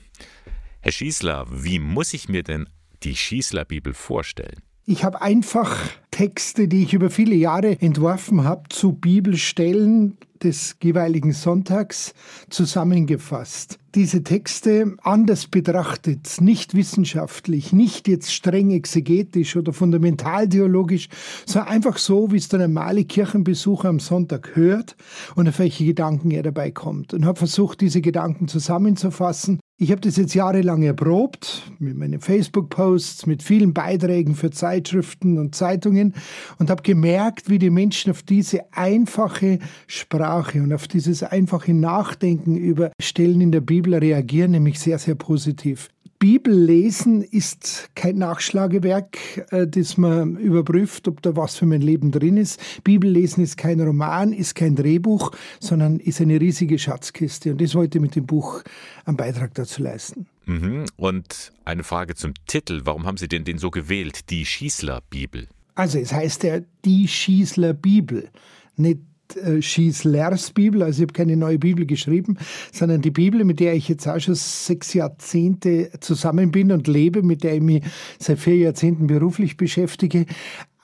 [0.88, 2.70] Herr Schießler, wie muss ich mir denn
[3.04, 4.62] die Schießler Bibel vorstellen?
[4.86, 5.76] Ich habe einfach
[6.12, 12.14] Texte, die ich über viele Jahre entworfen habe, zu Bibelstellen des jeweiligen Sonntags
[12.50, 13.80] zusammengefasst.
[13.96, 21.10] Diese Texte anders betrachtet, nicht wissenschaftlich, nicht jetzt streng exegetisch oder fundamentaltheologisch,
[21.46, 24.96] sondern einfach so, wie es der normale Kirchenbesucher am Sonntag hört
[25.36, 27.14] und auf welche Gedanken er dabei kommt.
[27.14, 33.28] Und habe versucht, diese Gedanken zusammenzufassen ich habe das jetzt jahrelang erprobt, mit meinen Facebook-Posts,
[33.28, 36.16] mit vielen Beiträgen für Zeitschriften und Zeitungen
[36.58, 40.27] und habe gemerkt, wie die Menschen auf diese einfache Sprache
[40.62, 45.90] und auf dieses einfache Nachdenken über Stellen in der Bibel reagieren, nämlich sehr, sehr positiv.
[46.20, 49.18] Bibellesen ist kein Nachschlagewerk,
[49.52, 52.60] äh, das man überprüft, ob da was für mein Leben drin ist.
[52.84, 57.52] Bibellesen ist kein Roman, ist kein Drehbuch, sondern ist eine riesige Schatzkiste.
[57.52, 58.64] Und das wollte ich mit dem Buch
[59.06, 60.26] einen Beitrag dazu leisten.
[60.46, 60.86] Mhm.
[60.96, 62.82] Und eine Frage zum Titel.
[62.86, 64.32] Warum haben Sie denn den so gewählt?
[64.32, 65.48] Die Schießler Bibel.
[65.76, 68.30] Also es heißt ja die Schießler Bibel.
[68.76, 69.02] Nicht
[69.36, 72.38] äh, Schießlers Bibel, also ich habe keine neue Bibel geschrieben,
[72.72, 77.24] sondern die Bibel, mit der ich jetzt auch schon sechs Jahrzehnte zusammen bin und lebe,
[77.24, 77.84] mit der ich mich
[78.20, 80.26] seit vier Jahrzehnten beruflich beschäftige,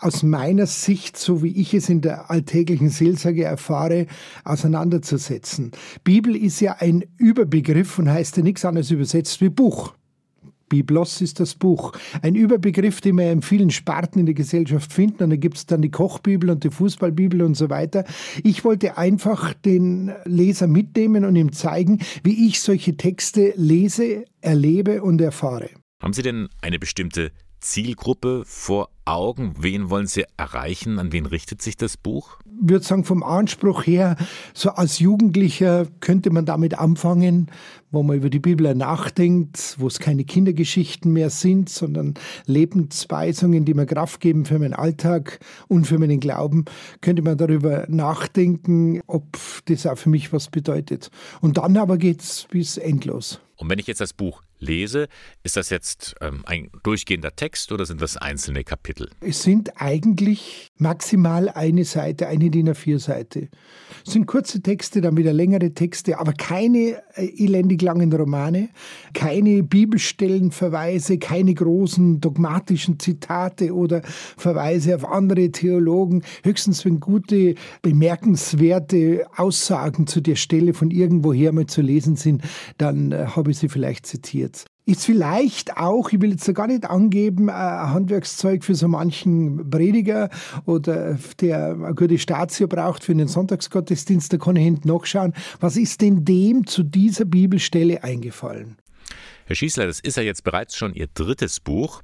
[0.04, 4.08] aus meiner Sicht, so wie ich es in der alltäglichen Seelsorge erfahre,
[4.44, 5.72] auseinanderzusetzen.
[6.04, 9.94] Bibel ist ja ein Überbegriff und heißt ja nichts anderes übersetzt wie Buch.
[10.74, 11.92] Biblos ist das Buch.
[12.24, 15.26] Ein Überbegriff, den wir in vielen Sparten in der Gesellschaft finden.
[15.26, 18.06] Und da gibt es dann die Kochbibel und die Fußballbibel und so weiter.
[18.44, 25.04] Ich wollte einfach den Leser mitnehmen und ihm zeigen, wie ich solche Texte lese, erlebe
[25.04, 25.70] und erfahre.
[26.02, 27.32] Haben Sie denn eine bestimmte
[27.64, 29.54] Zielgruppe vor Augen?
[29.58, 31.00] Wen wollen Sie erreichen?
[31.00, 32.38] An wen richtet sich das Buch?
[32.46, 34.18] Ich würde sagen, vom Anspruch her,
[34.54, 37.50] so als Jugendlicher könnte man damit anfangen,
[37.90, 43.74] wo man über die Bibel nachdenkt, wo es keine Kindergeschichten mehr sind, sondern Lebensweisungen, die
[43.74, 46.66] mir Kraft geben für meinen Alltag und für meinen Glauben,
[47.02, 51.12] könnte man darüber nachdenken, ob das auch für mich was bedeutet.
[51.40, 53.40] Und dann aber geht es bis endlos.
[53.56, 55.08] Und wenn ich jetzt das Buch lese,
[55.44, 59.10] ist das jetzt ähm, ein durchgehender Text oder sind das einzelne Kapitel?
[59.20, 63.50] Es sind eigentlich maximal eine Seite, eine DIN A4-Seite.
[64.06, 68.70] Es sind kurze Texte, dann wieder längere Texte, aber keine äh, elendig langen Romane,
[69.14, 76.24] keine Bibelstellenverweise, keine großen dogmatischen Zitate oder Verweise auf andere Theologen.
[76.44, 82.44] Höchstens, wenn gute, bemerkenswerte Aussagen zu der Stelle von irgendwoher mal zu lesen sind,
[82.78, 84.53] dann äh, habe ich sie vielleicht zitiert
[84.86, 90.30] ist vielleicht auch, ich will jetzt gar nicht angeben, ein Handwerkszeug für so manchen Prediger
[90.66, 95.34] oder der eine gute Statio braucht für den Sonntagsgottesdienst, da kann ich hinten nachschauen.
[95.60, 98.78] Was ist denn dem zu dieser Bibelstelle eingefallen?
[99.46, 102.02] Herr Schießler, das ist ja jetzt bereits schon Ihr drittes Buch.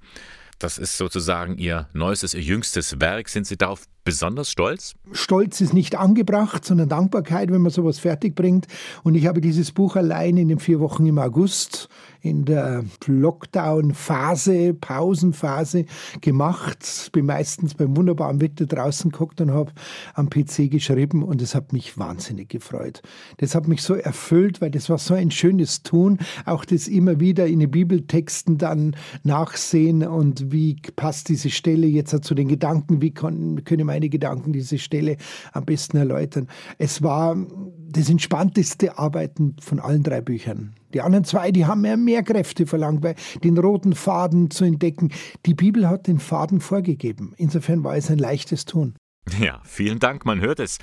[0.58, 3.30] Das ist sozusagen Ihr neuestes, Ihr jüngstes Werk.
[3.30, 4.96] Sind Sie darauf besonders stolz?
[5.12, 8.66] Stolz ist nicht angebracht, sondern Dankbarkeit, wenn man sowas fertig bringt.
[9.04, 11.90] Und ich habe dieses Buch allein in den vier Wochen im August
[12.22, 15.86] in der Lockdown-Phase, Pausenphase
[16.22, 17.10] gemacht.
[17.14, 19.72] Bin meistens beim wunderbaren Wetter draußen geguckt und habe
[20.16, 23.02] am PC geschrieben und es hat mich wahnsinnig gefreut.
[23.38, 26.18] Das hat mich so erfüllt, weil das war so ein schönes Tun.
[26.46, 32.10] Auch das immer wieder in den Bibeltexten dann nachsehen und wie passt diese Stelle jetzt
[32.24, 35.18] zu den Gedanken, wie können, können meine Gedanken diese Stelle
[35.52, 36.48] am besten erläutern.
[36.78, 37.36] Es war
[37.92, 40.76] das entspannteste Arbeiten von allen drei Büchern.
[40.94, 45.12] Die anderen zwei, die haben mehr, mehr Kräfte verlangt, weil den roten Faden zu entdecken.
[45.46, 47.34] Die Bibel hat den Faden vorgegeben.
[47.38, 48.96] Insofern war es ein leichtes Tun.
[49.40, 50.78] Ja, vielen Dank, man hört es.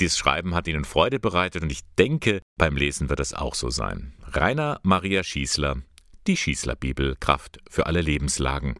[0.00, 3.70] Dieses Schreiben hat Ihnen Freude bereitet und ich denke, beim Lesen wird es auch so
[3.70, 4.14] sein.
[4.26, 5.76] Rainer Maria Schießler,
[6.26, 8.76] die Schießler Bibel, Kraft für alle Lebenslagen.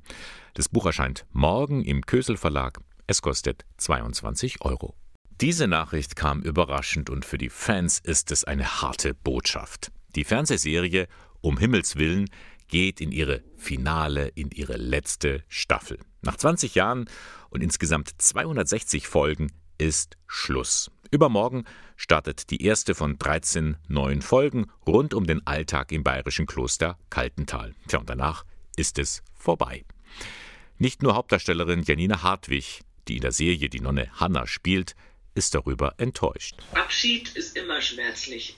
[0.54, 2.80] Das Buch erscheint morgen im Kösel Verlag.
[3.10, 4.94] Es kostet 22 Euro.
[5.40, 9.90] Diese Nachricht kam überraschend und für die Fans ist es eine harte Botschaft.
[10.14, 11.08] Die Fernsehserie
[11.40, 12.30] Um Himmels Willen
[12.68, 15.98] geht in ihre Finale, in ihre letzte Staffel.
[16.22, 17.10] Nach 20 Jahren
[17.48, 20.92] und insgesamt 260 Folgen ist Schluss.
[21.10, 21.64] Übermorgen
[21.96, 27.74] startet die erste von 13 neuen Folgen rund um den Alltag im bayerischen Kloster Kaltental.
[27.88, 28.44] Tja, und danach
[28.76, 29.84] ist es vorbei.
[30.78, 34.94] Nicht nur Hauptdarstellerin Janina Hartwig, die in der Serie die Nonne Hanna spielt,
[35.34, 36.54] ist darüber enttäuscht.
[36.74, 38.56] Abschied ist immer schmerzlich.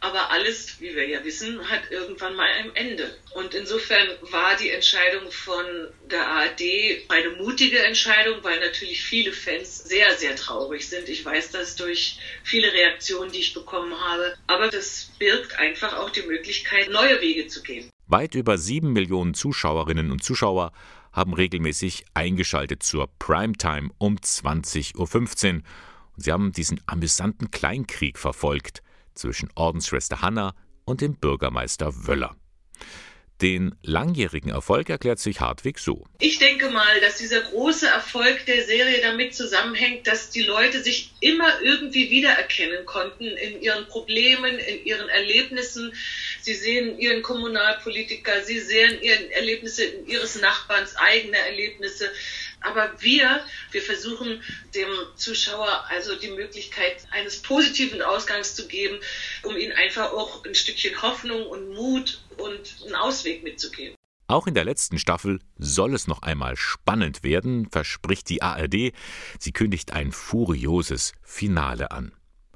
[0.00, 3.16] Aber alles, wie wir ja wissen, hat irgendwann mal ein Ende.
[3.34, 5.64] Und insofern war die Entscheidung von
[6.10, 6.60] der ARD
[7.08, 11.08] eine mutige Entscheidung, weil natürlich viele Fans sehr, sehr traurig sind.
[11.08, 14.36] Ich weiß das durch viele Reaktionen, die ich bekommen habe.
[14.46, 17.88] Aber das birgt einfach auch die Möglichkeit, neue Wege zu gehen.
[18.06, 20.72] Weit über sieben Millionen Zuschauerinnen und Zuschauer
[21.14, 25.62] haben regelmäßig eingeschaltet zur Primetime um 20.15 Uhr.
[26.16, 28.82] Und sie haben diesen amüsanten Kleinkrieg verfolgt
[29.14, 32.36] zwischen Ordensschwester Hanna und dem Bürgermeister Wöller.
[33.42, 36.04] Den langjährigen Erfolg erklärt sich Hartwig so.
[36.20, 41.12] Ich denke mal, dass dieser große Erfolg der Serie damit zusammenhängt, dass die Leute sich
[41.20, 45.92] immer irgendwie wiedererkennen konnten in ihren Problemen, in ihren Erlebnissen.
[46.44, 52.10] Sie sehen ihren Kommunalpolitiker, sie sehen ihren Erlebnisse ihres Nachbarns, eigene Erlebnisse.
[52.60, 54.42] Aber wir, wir versuchen
[54.74, 59.00] dem Zuschauer also die Möglichkeit eines positiven Ausgangs zu geben,
[59.42, 63.96] um ihnen einfach auch ein Stückchen Hoffnung und Mut und einen Ausweg mitzugeben.
[64.26, 68.92] Auch in der letzten Staffel soll es noch einmal spannend werden, verspricht die ARD.
[69.38, 72.12] Sie kündigt ein furioses Finale an.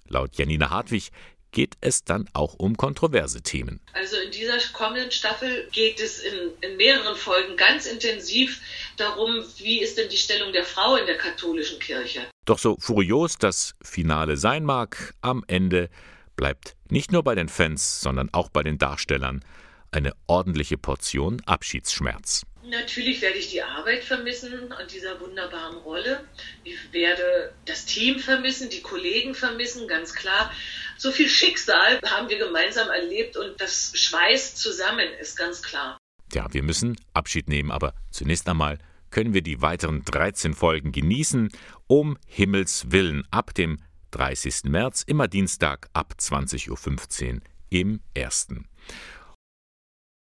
[0.07, 1.11] Laut Janina Hartwig
[1.53, 3.81] geht es dann auch um kontroverse Themen.
[3.93, 8.61] Also in dieser kommenden Staffel geht es in, in, mehreren Folgen ganz intensiv
[8.97, 12.21] darum, wie ist denn die Stellung der Frau in der katholischen Kirche.
[12.45, 15.89] Doch so furios das Finale sein mag, am Ende
[16.37, 19.45] bleibt nicht nur bei den Fans, sondern auch bei den Darstellern
[19.91, 22.43] eine ordentliche Portion Abschiedsschmerz.
[22.71, 26.25] Natürlich werde ich die Arbeit vermissen an dieser wunderbaren Rolle.
[26.65, 30.53] Ich werde das Team vermissen, die Kollegen vermissen, ganz klar.
[30.99, 35.97] So viel Schicksal haben wir gemeinsam erlebt und das schweißt zusammen, ist ganz klar.
[36.35, 38.79] Ja, wir müssen Abschied nehmen, aber zunächst einmal
[39.11, 41.49] können wir die weiteren 13 Folgen genießen,
[41.87, 43.79] um Himmels Willen ab dem
[44.11, 44.65] 30.
[44.65, 48.69] März, immer Dienstag ab 20.15 Uhr im ersten.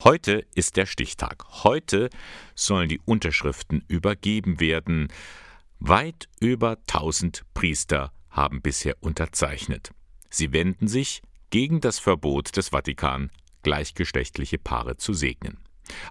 [0.02, 1.44] Heute ist der Stichtag.
[1.66, 2.10] Heute
[2.56, 5.10] sollen die Unterschriften übergeben werden.
[5.82, 9.92] Weit über 1000 Priester haben bisher unterzeichnet.
[10.30, 13.30] Sie wenden sich gegen das Verbot des Vatikan,
[13.64, 15.58] gleichgeschlechtliche Paare zu segnen.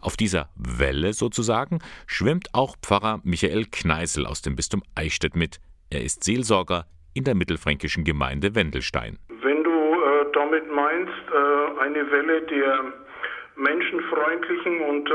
[0.03, 5.61] Auf dieser Welle sozusagen schwimmt auch Pfarrer Michael Kneißl aus dem Bistum Eichstätt mit.
[5.89, 9.19] Er ist Seelsorger in der mittelfränkischen Gemeinde Wendelstein.
[9.29, 13.08] Wenn du äh, damit meinst, äh, eine Welle der
[13.59, 15.15] menschenfreundlichen und äh,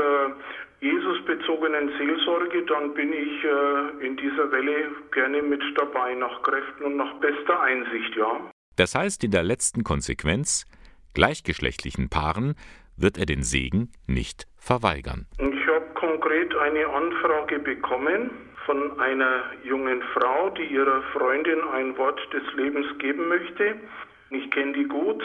[0.80, 6.96] Jesusbezogenen Seelsorge, dann bin ich äh, in dieser Welle gerne mit dabei, nach Kräften und
[6.96, 8.50] nach bester Einsicht, ja.
[8.76, 10.66] Das heißt in der letzten Konsequenz,
[11.14, 12.54] gleichgeschlechtlichen Paaren
[12.96, 15.26] wird er den Segen nicht verweigern.
[15.38, 18.30] Ich habe konkret eine Anfrage bekommen
[18.66, 23.76] von einer jungen Frau, die ihrer Freundin ein Wort des Lebens geben möchte.
[24.30, 25.22] Ich kenne die gut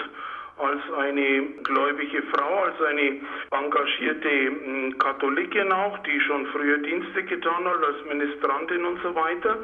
[0.59, 7.65] als eine gläubige Frau, als eine engagierte hm, Katholikin auch, die schon früher Dienste getan
[7.65, 9.57] hat als Ministrantin und so weiter.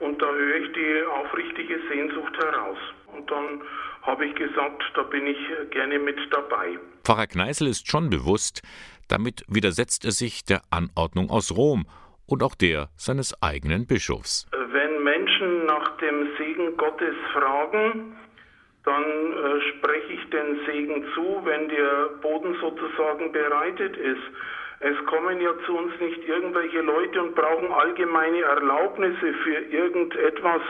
[0.00, 2.78] Und da höre ich die aufrichtige Sehnsucht heraus.
[3.14, 3.62] Und dann
[4.02, 5.38] habe ich gesagt, da bin ich
[5.70, 6.78] gerne mit dabei.
[7.04, 8.62] Pfarrer Kneißl ist schon bewusst,
[9.08, 11.86] damit widersetzt er sich der Anordnung aus Rom
[12.26, 14.46] und auch der seines eigenen Bischofs.
[14.72, 18.16] Wenn Menschen nach dem Segen Gottes fragen,
[18.84, 24.22] dann äh, spreche ich den Segen zu, wenn der Boden sozusagen bereitet ist.
[24.80, 30.60] Es kommen ja zu uns nicht irgendwelche Leute und brauchen allgemeine Erlaubnisse für irgendetwas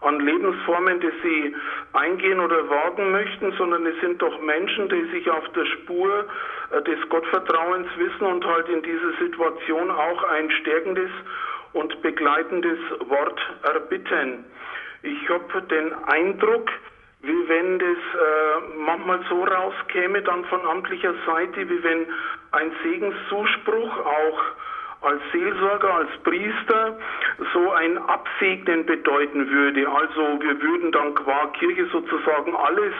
[0.00, 1.56] an Lebensformen, die sie
[1.92, 6.26] eingehen oder wagen möchten, sondern es sind doch Menschen, die sich auf der Spur
[6.72, 11.10] äh, des Gottvertrauens wissen und halt in dieser Situation auch ein stärkendes
[11.72, 14.44] und begleitendes Wort erbitten.
[15.02, 16.70] Ich habe den Eindruck,
[17.24, 22.06] wie wenn das äh, manchmal so rauskäme, dann von amtlicher Seite, wie wenn
[22.52, 24.40] ein Segenszuspruch auch
[25.02, 26.96] als Seelsorger, als Priester
[27.52, 29.88] so ein Absegnen bedeuten würde.
[29.88, 32.94] Also wir würden dann qua Kirche sozusagen alles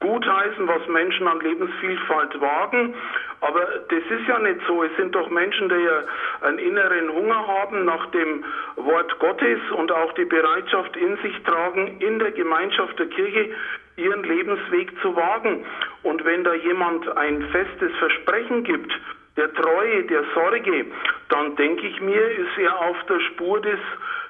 [0.00, 2.94] gutheißen, was Menschen an Lebensvielfalt wagen.
[3.40, 4.82] Aber das ist ja nicht so.
[4.82, 6.04] Es sind doch Menschen, die ja
[6.42, 8.44] einen inneren Hunger haben nach dem
[8.76, 13.50] Wort Gottes und auch die Bereitschaft in sich tragen, in der Gemeinschaft der Kirche
[13.96, 15.64] ihren Lebensweg zu wagen.
[16.02, 18.92] Und wenn da jemand ein festes Versprechen gibt,
[19.36, 20.86] der Treue, der Sorge,
[21.28, 23.78] dann denke ich mir, ist er auf der Spur des,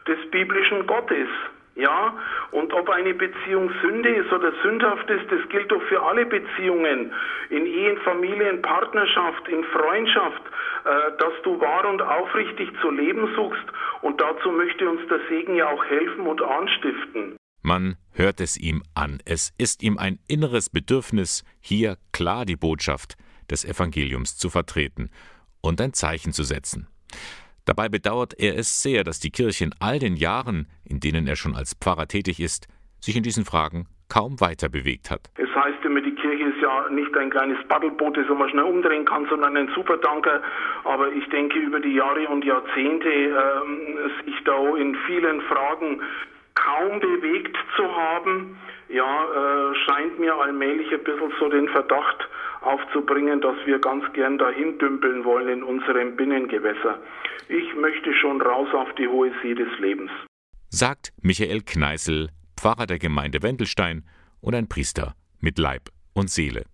[0.06, 1.28] des biblischen Gottes.
[1.76, 2.16] Ja,
[2.52, 7.12] und ob eine Beziehung Sünde ist oder sündhaft ist, das gilt doch für alle Beziehungen,
[7.50, 10.42] in Ehen, Familien, Partnerschaft, in Freundschaft,
[10.86, 13.64] äh, dass du wahr und aufrichtig zu leben suchst.
[14.00, 17.36] Und dazu möchte uns der Segen ja auch helfen und anstiften.
[17.60, 19.18] Man hört es ihm an.
[19.26, 23.16] Es ist ihm ein inneres Bedürfnis, hier klar die Botschaft
[23.50, 25.10] des Evangeliums zu vertreten
[25.60, 26.88] und ein Zeichen zu setzen.
[27.66, 31.34] Dabei bedauert er es sehr, dass die Kirche in all den Jahren, in denen er
[31.34, 32.68] schon als Pfarrer tätig ist,
[33.00, 35.22] sich in diesen Fragen kaum weiter bewegt hat.
[35.36, 39.04] Es heißt immer, die Kirche ist ja nicht ein kleines Paddelboot, das man schnell umdrehen
[39.04, 40.40] kann, sondern ein Supertanker.
[40.84, 46.00] Aber ich denke, über die Jahre und Jahrzehnte äh, sich da in vielen Fragen
[46.54, 48.56] kaum bewegt zu haben,
[48.88, 52.28] ja, äh, scheint mir allmählich ein bisschen so den Verdacht
[52.66, 57.00] aufzubringen, dass wir ganz gern dahin dümpeln wollen in unserem Binnengewässer.
[57.48, 60.10] Ich möchte schon raus auf die hohe See des Lebens.
[60.68, 64.04] Sagt Michael Kneißl, Pfarrer der Gemeinde Wendelstein
[64.40, 66.64] und ein Priester mit Leib und Seele.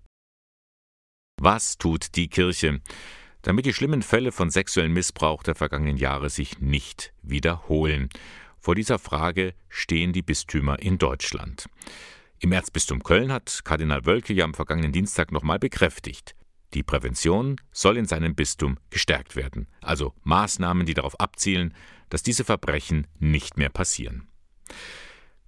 [1.41, 2.81] Was tut die Kirche,
[3.43, 8.09] damit die schlimmen Fälle von sexuellem Missbrauch der vergangenen Jahre sich nicht wiederholen?
[8.59, 11.67] Vor dieser Frage stehen die Bistümer in Deutschland.
[12.43, 16.35] Im Erzbistum Köln hat Kardinal Wölke ja am vergangenen Dienstag nochmal bekräftigt,
[16.75, 21.73] die Prävention soll in seinem Bistum gestärkt werden, also Maßnahmen, die darauf abzielen,
[22.09, 24.27] dass diese Verbrechen nicht mehr passieren.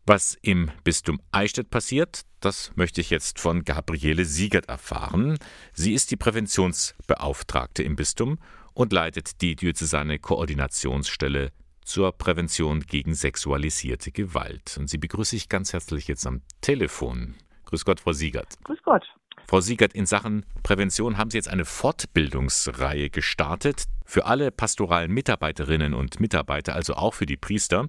[0.06, 5.38] Was im Bistum Eichstätt passiert, das möchte ich jetzt von Gabriele Siegert erfahren.
[5.72, 8.38] Sie ist die Präventionsbeauftragte im Bistum
[8.72, 11.50] und leitet die diözesane Koordinationsstelle
[11.84, 14.76] zur Prävention gegen sexualisierte Gewalt.
[14.78, 17.34] Und sie begrüße ich ganz herzlich jetzt am Telefon.
[17.66, 18.56] Grüß Gott, Frau Siegert.
[18.64, 19.04] Grüß Gott.
[19.46, 25.92] Frau Siegert, in Sachen Prävention haben Sie jetzt eine Fortbildungsreihe gestartet für alle pastoralen Mitarbeiterinnen
[25.94, 27.88] und Mitarbeiter, also auch für die Priester.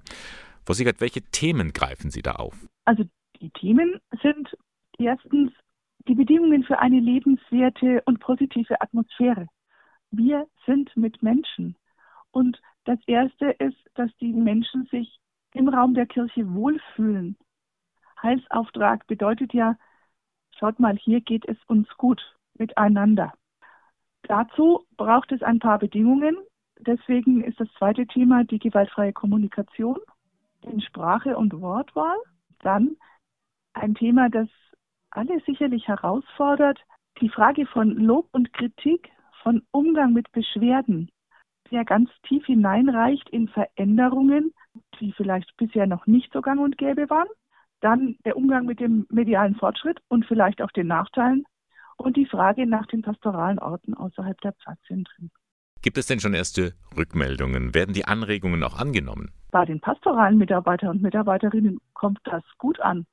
[0.65, 2.67] Frau Siegert, welche Themen greifen Sie da auf?
[2.85, 3.03] Also
[3.39, 4.49] die Themen sind
[4.97, 5.51] erstens
[6.07, 9.47] die Bedingungen für eine lebenswerte und positive Atmosphäre.
[10.11, 11.75] Wir sind mit Menschen.
[12.35, 15.21] Und das Erste ist, dass die Menschen sich
[15.53, 17.37] im Raum der Kirche wohlfühlen.
[18.21, 19.77] Heilsauftrag bedeutet ja,
[20.59, 22.21] schaut mal, hier geht es uns gut
[22.55, 23.31] miteinander.
[24.23, 26.35] Dazu braucht es ein paar Bedingungen.
[26.79, 29.97] Deswegen ist das zweite Thema die gewaltfreie Kommunikation
[30.63, 32.17] in Sprache und Wortwahl.
[32.59, 32.97] Dann
[33.71, 34.49] ein Thema, das
[35.09, 36.81] alle sicherlich herausfordert,
[37.21, 39.09] die Frage von Lob und Kritik,
[39.41, 41.09] von Umgang mit Beschwerden
[41.71, 44.53] der ganz tief hineinreicht in Veränderungen,
[44.99, 47.27] die vielleicht bisher noch nicht so gang und gäbe waren.
[47.81, 51.45] Dann der Umgang mit dem medialen Fortschritt und vielleicht auch den Nachteilen.
[51.97, 55.31] Und die Frage nach den pastoralen Orten außerhalb der Pfarrzentren.
[55.81, 57.73] Gibt es denn schon erste Rückmeldungen?
[57.73, 59.31] Werden die Anregungen auch angenommen?
[59.51, 63.05] Bei den pastoralen Mitarbeitern und Mitarbeiterinnen kommt das gut an.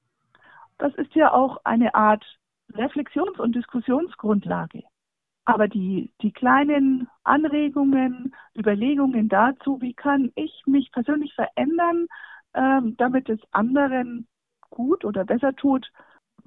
[0.78, 2.24] Das ist ja auch eine Art
[2.72, 4.82] Reflexions- und Diskussionsgrundlage.
[5.44, 12.06] Aber die, die kleinen Anregungen, Überlegungen dazu, wie kann ich mich persönlich verändern,
[12.54, 14.28] ähm, damit es anderen
[14.70, 15.90] gut oder besser tut,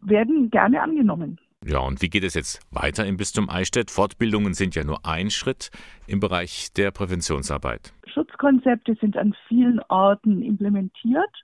[0.02, 1.40] werden gerne angenommen.
[1.64, 3.90] Ja, und wie geht es jetzt weiter im Bistum Eichstätt?
[3.90, 5.72] Fortbildungen sind ja nur ein Schritt
[6.06, 7.92] im Bereich der Präventionsarbeit.
[8.06, 11.44] Schutzkonzepte sind an vielen Orten implementiert.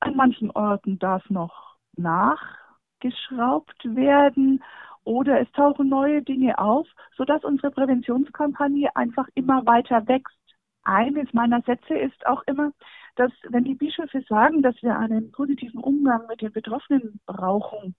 [0.00, 4.62] An manchen Orten darf noch nachgeschraubt werden
[5.04, 6.86] oder es tauchen neue Dinge auf,
[7.16, 10.36] sodass unsere Präventionskampagne einfach immer weiter wächst.
[10.82, 12.72] Eines meiner Sätze ist auch immer,
[13.16, 17.94] dass wenn die Bischöfe sagen, dass wir einen positiven Umgang mit den Betroffenen brauchen,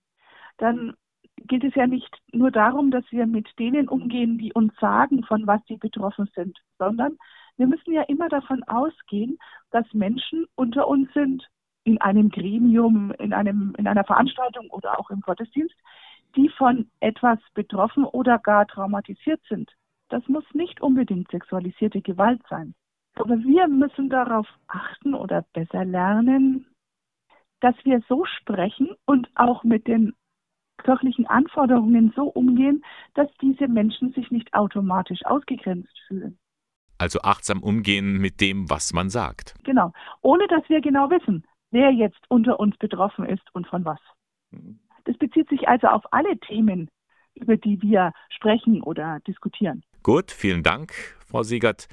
[0.57, 0.93] dann
[1.37, 5.47] geht es ja nicht nur darum, dass wir mit denen umgehen, die uns sagen, von
[5.47, 7.17] was sie betroffen sind, sondern
[7.57, 9.37] wir müssen ja immer davon ausgehen,
[9.71, 11.47] dass Menschen unter uns sind,
[11.83, 15.75] in einem Gremium, in, einem, in einer Veranstaltung oder auch im Gottesdienst,
[16.35, 19.71] die von etwas betroffen oder gar traumatisiert sind.
[20.09, 22.73] Das muss nicht unbedingt sexualisierte Gewalt sein.
[23.15, 26.65] Aber wir müssen darauf achten oder besser lernen,
[27.59, 30.13] dass wir so sprechen und auch mit den
[30.83, 36.37] kirchlichen Anforderungen so umgehen, dass diese Menschen sich nicht automatisch ausgegrenzt fühlen.
[36.97, 39.55] Also achtsam umgehen mit dem, was man sagt.
[39.63, 43.99] Genau, ohne dass wir genau wissen, wer jetzt unter uns betroffen ist und von was.
[45.05, 46.89] Das bezieht sich also auf alle Themen,
[47.35, 49.83] über die wir sprechen oder diskutieren.
[50.03, 50.93] Gut, vielen Dank,
[51.27, 51.87] Frau Siegert,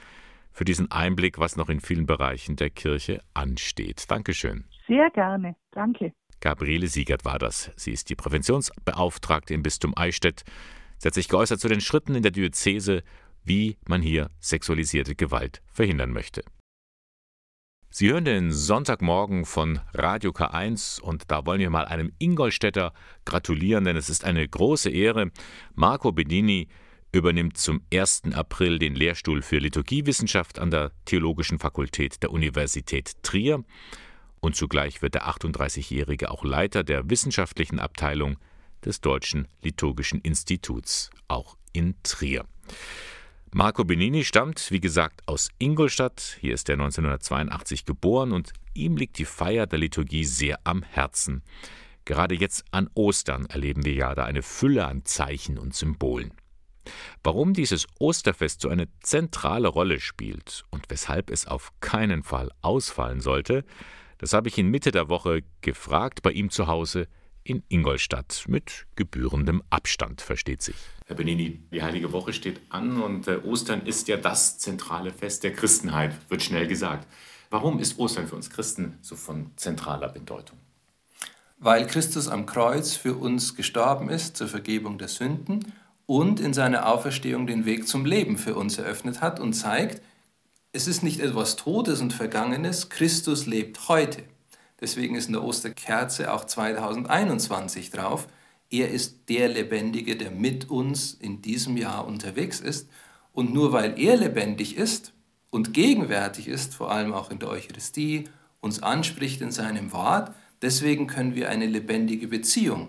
[0.50, 4.10] für diesen Einblick, was noch in vielen Bereichen der Kirche ansteht.
[4.10, 4.64] Dankeschön.
[4.86, 5.54] Sehr gerne.
[5.70, 6.12] Danke.
[6.40, 7.70] Gabriele Siegert war das.
[7.76, 10.44] Sie ist die Präventionsbeauftragte im Bistum Eichstätt.
[10.98, 13.02] Sie hat sich geäußert zu den Schritten in der Diözese,
[13.44, 16.42] wie man hier sexualisierte Gewalt verhindern möchte.
[17.90, 22.92] Sie hören den Sonntagmorgen von Radio K1 und da wollen wir mal einem Ingolstädter
[23.24, 25.30] gratulieren, denn es ist eine große Ehre.
[25.74, 26.68] Marco Bedini
[27.12, 28.24] übernimmt zum 1.
[28.34, 33.64] April den Lehrstuhl für Liturgiewissenschaft an der Theologischen Fakultät der Universität Trier.
[34.40, 38.36] und zugleich wird der 38-Jährige auch Leiter der wissenschaftlichen Abteilung
[38.84, 42.44] des Deutschen Liturgischen Instituts, auch in Trier.
[43.54, 46.36] Marco Benini stammt, wie gesagt, aus Ingolstadt.
[46.40, 51.42] Hier ist er 1982 geboren und ihm liegt die Feier der Liturgie sehr am Herzen.
[52.04, 56.32] Gerade jetzt an Ostern erleben wir ja da eine Fülle an Zeichen und Symbolen.
[57.22, 63.20] Warum dieses Osterfest so eine zentrale Rolle spielt und weshalb es auf keinen Fall ausfallen
[63.20, 63.64] sollte,
[64.18, 67.08] das habe ich ihn Mitte der Woche gefragt bei ihm zu Hause
[67.48, 70.76] in Ingolstadt mit gebührendem Abstand, versteht sich.
[71.06, 75.44] Herr Benini, die Heilige Woche steht an und äh, Ostern ist ja das zentrale Fest
[75.44, 77.06] der Christenheit, wird schnell gesagt.
[77.50, 80.58] Warum ist Ostern für uns Christen so von zentraler Bedeutung?
[81.58, 85.72] Weil Christus am Kreuz für uns gestorben ist zur Vergebung der Sünden
[86.06, 90.02] und in seiner Auferstehung den Weg zum Leben für uns eröffnet hat und zeigt,
[90.72, 94.22] es ist nicht etwas Todes und Vergangenes, Christus lebt heute.
[94.80, 98.28] Deswegen ist in der Osterkerze auch 2021 drauf.
[98.70, 102.88] Er ist der Lebendige, der mit uns in diesem Jahr unterwegs ist.
[103.32, 105.12] Und nur weil er lebendig ist
[105.50, 108.24] und gegenwärtig ist, vor allem auch in der Eucharistie,
[108.60, 112.88] uns anspricht in seinem Wort, deswegen können wir eine lebendige Beziehung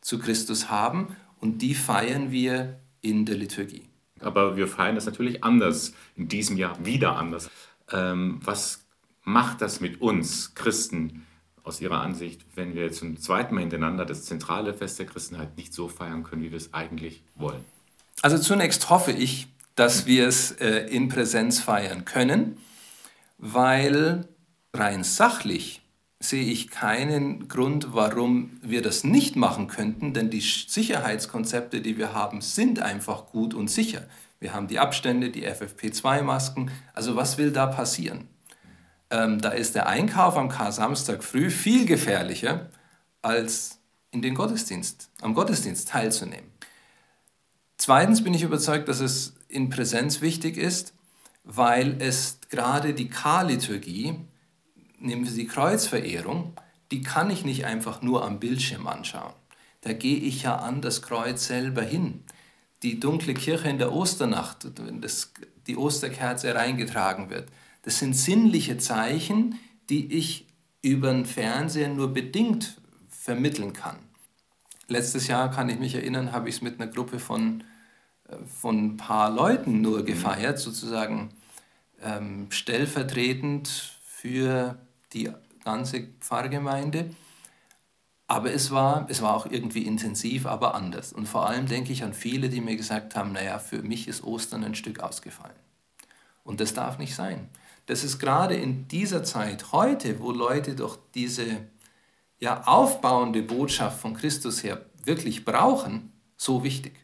[0.00, 3.88] zu Christus haben und die feiern wir in der Liturgie.
[4.20, 7.50] Aber wir feiern das natürlich anders, in diesem Jahr wieder anders.
[7.90, 8.85] Ähm, was
[9.26, 11.26] macht das mit uns Christen
[11.64, 15.74] aus Ihrer Ansicht, wenn wir zum zweiten Mal hintereinander das zentrale Fest der Christenheit nicht
[15.74, 17.64] so feiern können, wie wir es eigentlich wollen?
[18.22, 22.56] Also zunächst hoffe ich, dass wir es äh, in Präsenz feiern können,
[23.36, 24.28] weil
[24.72, 25.82] rein sachlich
[26.20, 32.14] sehe ich keinen Grund, warum wir das nicht machen könnten, denn die Sicherheitskonzepte, die wir
[32.14, 34.08] haben, sind einfach gut und sicher.
[34.38, 36.70] Wir haben die Abstände, die FFP2-Masken.
[36.94, 38.28] Also was will da passieren?
[39.10, 42.70] Ähm, da ist der Einkauf am Kar-Samstag früh viel gefährlicher,
[43.22, 43.78] als
[44.10, 46.50] in den Gottesdienst, am Gottesdienst teilzunehmen.
[47.76, 50.94] Zweitens bin ich überzeugt, dass es in Präsenz wichtig ist,
[51.44, 54.18] weil es gerade die Karliturgie,
[54.98, 56.54] nehmen wir die Kreuzverehrung,
[56.90, 59.34] die kann ich nicht einfach nur am Bildschirm anschauen.
[59.82, 62.24] Da gehe ich ja an das Kreuz selber hin.
[62.82, 65.32] Die dunkle Kirche in der Osternacht, wenn das,
[65.66, 67.48] die Osterkerze reingetragen wird,
[67.86, 69.60] das sind sinnliche Zeichen,
[69.90, 70.48] die ich
[70.82, 73.96] über den Fernseher nur bedingt vermitteln kann.
[74.88, 77.62] Letztes Jahr kann ich mich erinnern, habe ich es mit einer Gruppe von,
[78.28, 80.04] äh, von ein paar Leuten nur mhm.
[80.04, 81.30] gefeiert, sozusagen
[82.02, 83.68] ähm, stellvertretend
[84.04, 84.76] für
[85.12, 85.30] die
[85.62, 87.10] ganze Pfarrgemeinde.
[88.26, 91.12] Aber es war, es war auch irgendwie intensiv, aber anders.
[91.12, 94.24] Und vor allem denke ich an viele, die mir gesagt haben, naja, für mich ist
[94.24, 95.54] Ostern ein Stück ausgefallen.
[96.46, 97.50] Und das darf nicht sein
[97.86, 101.46] das ist gerade in dieser Zeit heute, wo Leute doch diese
[102.38, 106.94] ja, aufbauende Botschaft von Christus her wirklich brauchen, so wichtig.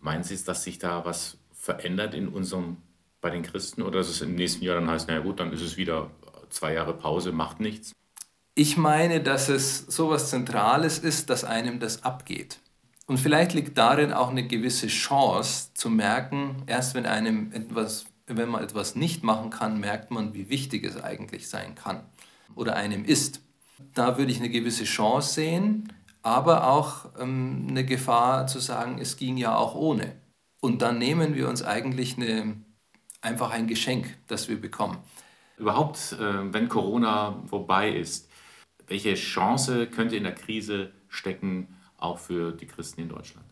[0.00, 2.78] Meinen Sie, dass sich da was verändert in unserem,
[3.20, 5.60] bei den Christen oder dass es im nächsten Jahr dann heißt, naja gut, dann ist
[5.60, 6.10] es wieder
[6.48, 7.92] zwei Jahre Pause, macht nichts?
[8.54, 12.58] Ich meine, dass es so etwas Zentrales ist, dass einem das abgeht.
[13.06, 18.48] Und vielleicht liegt darin auch eine gewisse Chance zu merken, erst wenn einem etwas wenn
[18.48, 22.04] man etwas nicht machen kann, merkt man, wie wichtig es eigentlich sein kann
[22.54, 23.40] oder einem ist.
[23.94, 29.16] Da würde ich eine gewisse Chance sehen, aber auch ähm, eine Gefahr zu sagen, es
[29.16, 30.16] ging ja auch ohne.
[30.60, 32.56] Und dann nehmen wir uns eigentlich eine,
[33.20, 34.98] einfach ein Geschenk, das wir bekommen.
[35.56, 38.28] Überhaupt, äh, wenn Corona vorbei ist,
[38.86, 43.46] welche Chance könnte in der Krise stecken, auch für die Christen in Deutschland?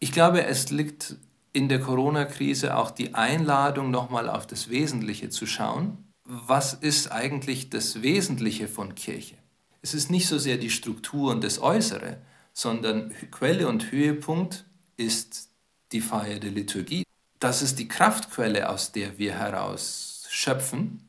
[0.00, 1.16] Ich glaube, es liegt
[1.58, 5.98] in der Corona-Krise auch die Einladung, nochmal auf das Wesentliche zu schauen.
[6.24, 9.34] Was ist eigentlich das Wesentliche von Kirche?
[9.82, 12.18] Es ist nicht so sehr die Struktur und das Äußere,
[12.52, 15.48] sondern Quelle und Höhepunkt ist
[15.90, 17.02] die Feier der Liturgie.
[17.40, 21.08] Das ist die Kraftquelle, aus der wir heraus schöpfen.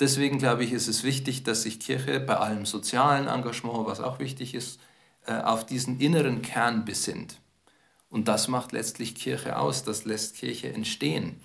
[0.00, 4.18] Deswegen glaube ich, ist es wichtig, dass sich Kirche bei allem sozialen Engagement, was auch
[4.18, 4.80] wichtig ist,
[5.24, 7.40] äh, auf diesen inneren Kern besinnt.
[8.08, 11.40] Und das macht letztlich Kirche aus, das lässt Kirche entstehen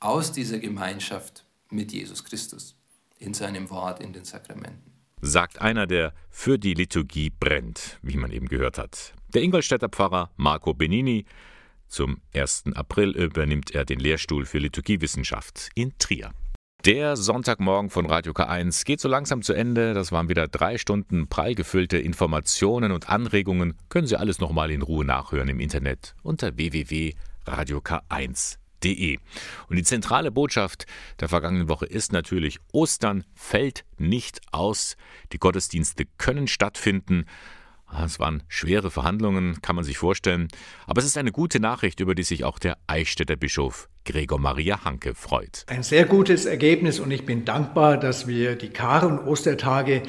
[0.00, 2.76] aus dieser Gemeinschaft mit Jesus Christus
[3.18, 4.92] in seinem Wort, in den Sakramenten.
[5.20, 9.14] Sagt einer, der für die Liturgie brennt, wie man eben gehört hat.
[9.32, 11.24] Der Ingolstädter Pfarrer Marco Benini.
[11.86, 12.64] Zum 1.
[12.74, 16.32] April übernimmt er den Lehrstuhl für Liturgiewissenschaft in Trier.
[16.84, 19.94] Der Sonntagmorgen von Radio K1 geht so langsam zu Ende.
[19.94, 23.74] Das waren wieder drei Stunden prall gefüllte Informationen und Anregungen.
[23.88, 28.56] Können Sie alles nochmal in Ruhe nachhören im Internet unter www.radiok1.de.
[28.82, 29.18] De.
[29.68, 30.86] Und die zentrale Botschaft
[31.20, 34.96] der vergangenen Woche ist natürlich, Ostern fällt nicht aus.
[35.30, 37.26] Die Gottesdienste können stattfinden.
[37.94, 40.48] Ah, es waren schwere Verhandlungen, kann man sich vorstellen.
[40.86, 44.84] Aber es ist eine gute Nachricht, über die sich auch der Eichstätter Bischof Gregor Maria
[44.84, 45.64] Hanke freut.
[45.66, 50.02] Ein sehr gutes Ergebnis und ich bin dankbar, dass wir die Kar- und Ostertage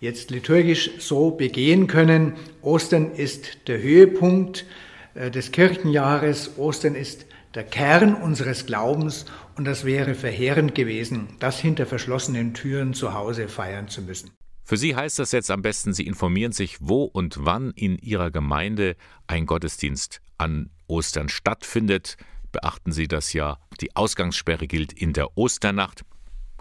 [0.00, 2.34] jetzt liturgisch so begehen können.
[2.60, 4.66] Ostern ist der Höhepunkt
[5.14, 6.58] äh, des Kirchenjahres.
[6.58, 7.24] Ostern ist
[7.54, 9.24] der Kern unseres Glaubens
[9.56, 14.30] und das wäre verheerend gewesen, das hinter verschlossenen Türen zu Hause feiern zu müssen.
[14.70, 18.30] Für Sie heißt das jetzt am besten, Sie informieren sich, wo und wann in Ihrer
[18.30, 18.94] Gemeinde
[19.26, 22.16] ein Gottesdienst an Ostern stattfindet.
[22.52, 26.04] Beachten Sie, dass ja die Ausgangssperre gilt in der Osternacht.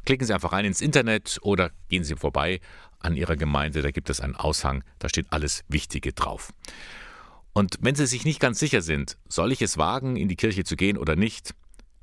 [0.06, 2.62] Klicken Sie einfach rein ins Internet oder gehen Sie vorbei
[2.98, 6.52] an Ihrer Gemeinde, da gibt es einen Aushang, da steht alles Wichtige drauf.
[7.54, 10.64] Und wenn Sie sich nicht ganz sicher sind, soll ich es wagen, in die Kirche
[10.64, 11.54] zu gehen oder nicht?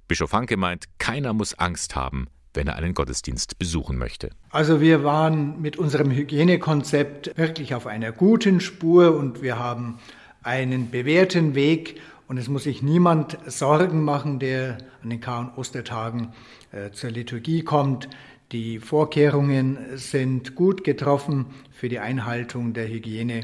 [0.07, 4.31] Bischof Hanke meint, keiner muss Angst haben, wenn er einen Gottesdienst besuchen möchte.
[4.51, 9.99] Also wir waren mit unserem Hygienekonzept wirklich auf einer guten Spur und wir haben
[10.43, 15.59] einen bewährten Weg und es muss sich niemand Sorgen machen, der an den Kar- und
[15.59, 16.33] Ostertagen
[16.73, 18.09] äh, zur Liturgie kommt.
[18.53, 23.41] Die Vorkehrungen sind gut getroffen für die Einhaltung der Hygiene.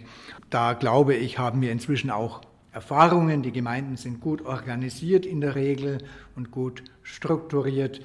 [0.51, 2.41] Da glaube ich, haben wir inzwischen auch
[2.73, 3.43] Erfahrungen.
[3.43, 5.99] Die Gemeinden sind gut organisiert in der Regel
[6.37, 8.01] und gut strukturiert.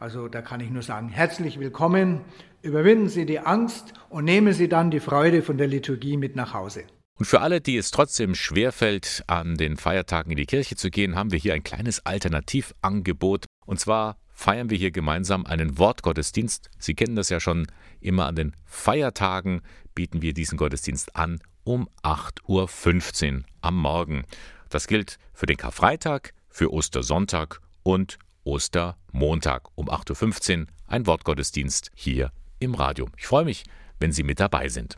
[0.00, 2.22] Also da kann ich nur sagen, herzlich willkommen.
[2.62, 6.54] Überwinden Sie die Angst und nehmen Sie dann die Freude von der Liturgie mit nach
[6.54, 6.84] Hause.
[7.18, 11.16] Und für alle, die es trotzdem schwerfällt, an den Feiertagen in die Kirche zu gehen,
[11.16, 13.44] haben wir hier ein kleines Alternativangebot.
[13.66, 16.70] Und zwar feiern wir hier gemeinsam einen Wortgottesdienst.
[16.78, 17.66] Sie kennen das ja schon,
[18.00, 19.60] immer an den Feiertagen
[19.94, 24.24] bieten wir diesen Gottesdienst an um 8.15 Uhr am Morgen.
[24.70, 28.18] Das gilt für den Karfreitag, für Ostersonntag und
[28.50, 33.08] Ostermontag um 8.15 Uhr ein Wortgottesdienst hier im Radio.
[33.16, 33.62] Ich freue mich,
[34.00, 34.96] wenn Sie mit dabei sind.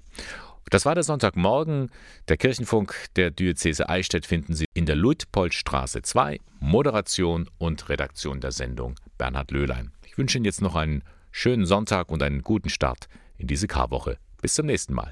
[0.71, 1.91] Das war der Sonntagmorgen.
[2.29, 6.41] Der Kirchenfunk der Diözese Eichstätt finden Sie in der Luitpoldstraße 2.
[6.61, 9.93] Moderation und Redaktion der Sendung Bernhard Löhlein.
[10.07, 14.17] Ich wünsche Ihnen jetzt noch einen schönen Sonntag und einen guten Start in diese Karwoche.
[14.41, 15.11] Bis zum nächsten Mal.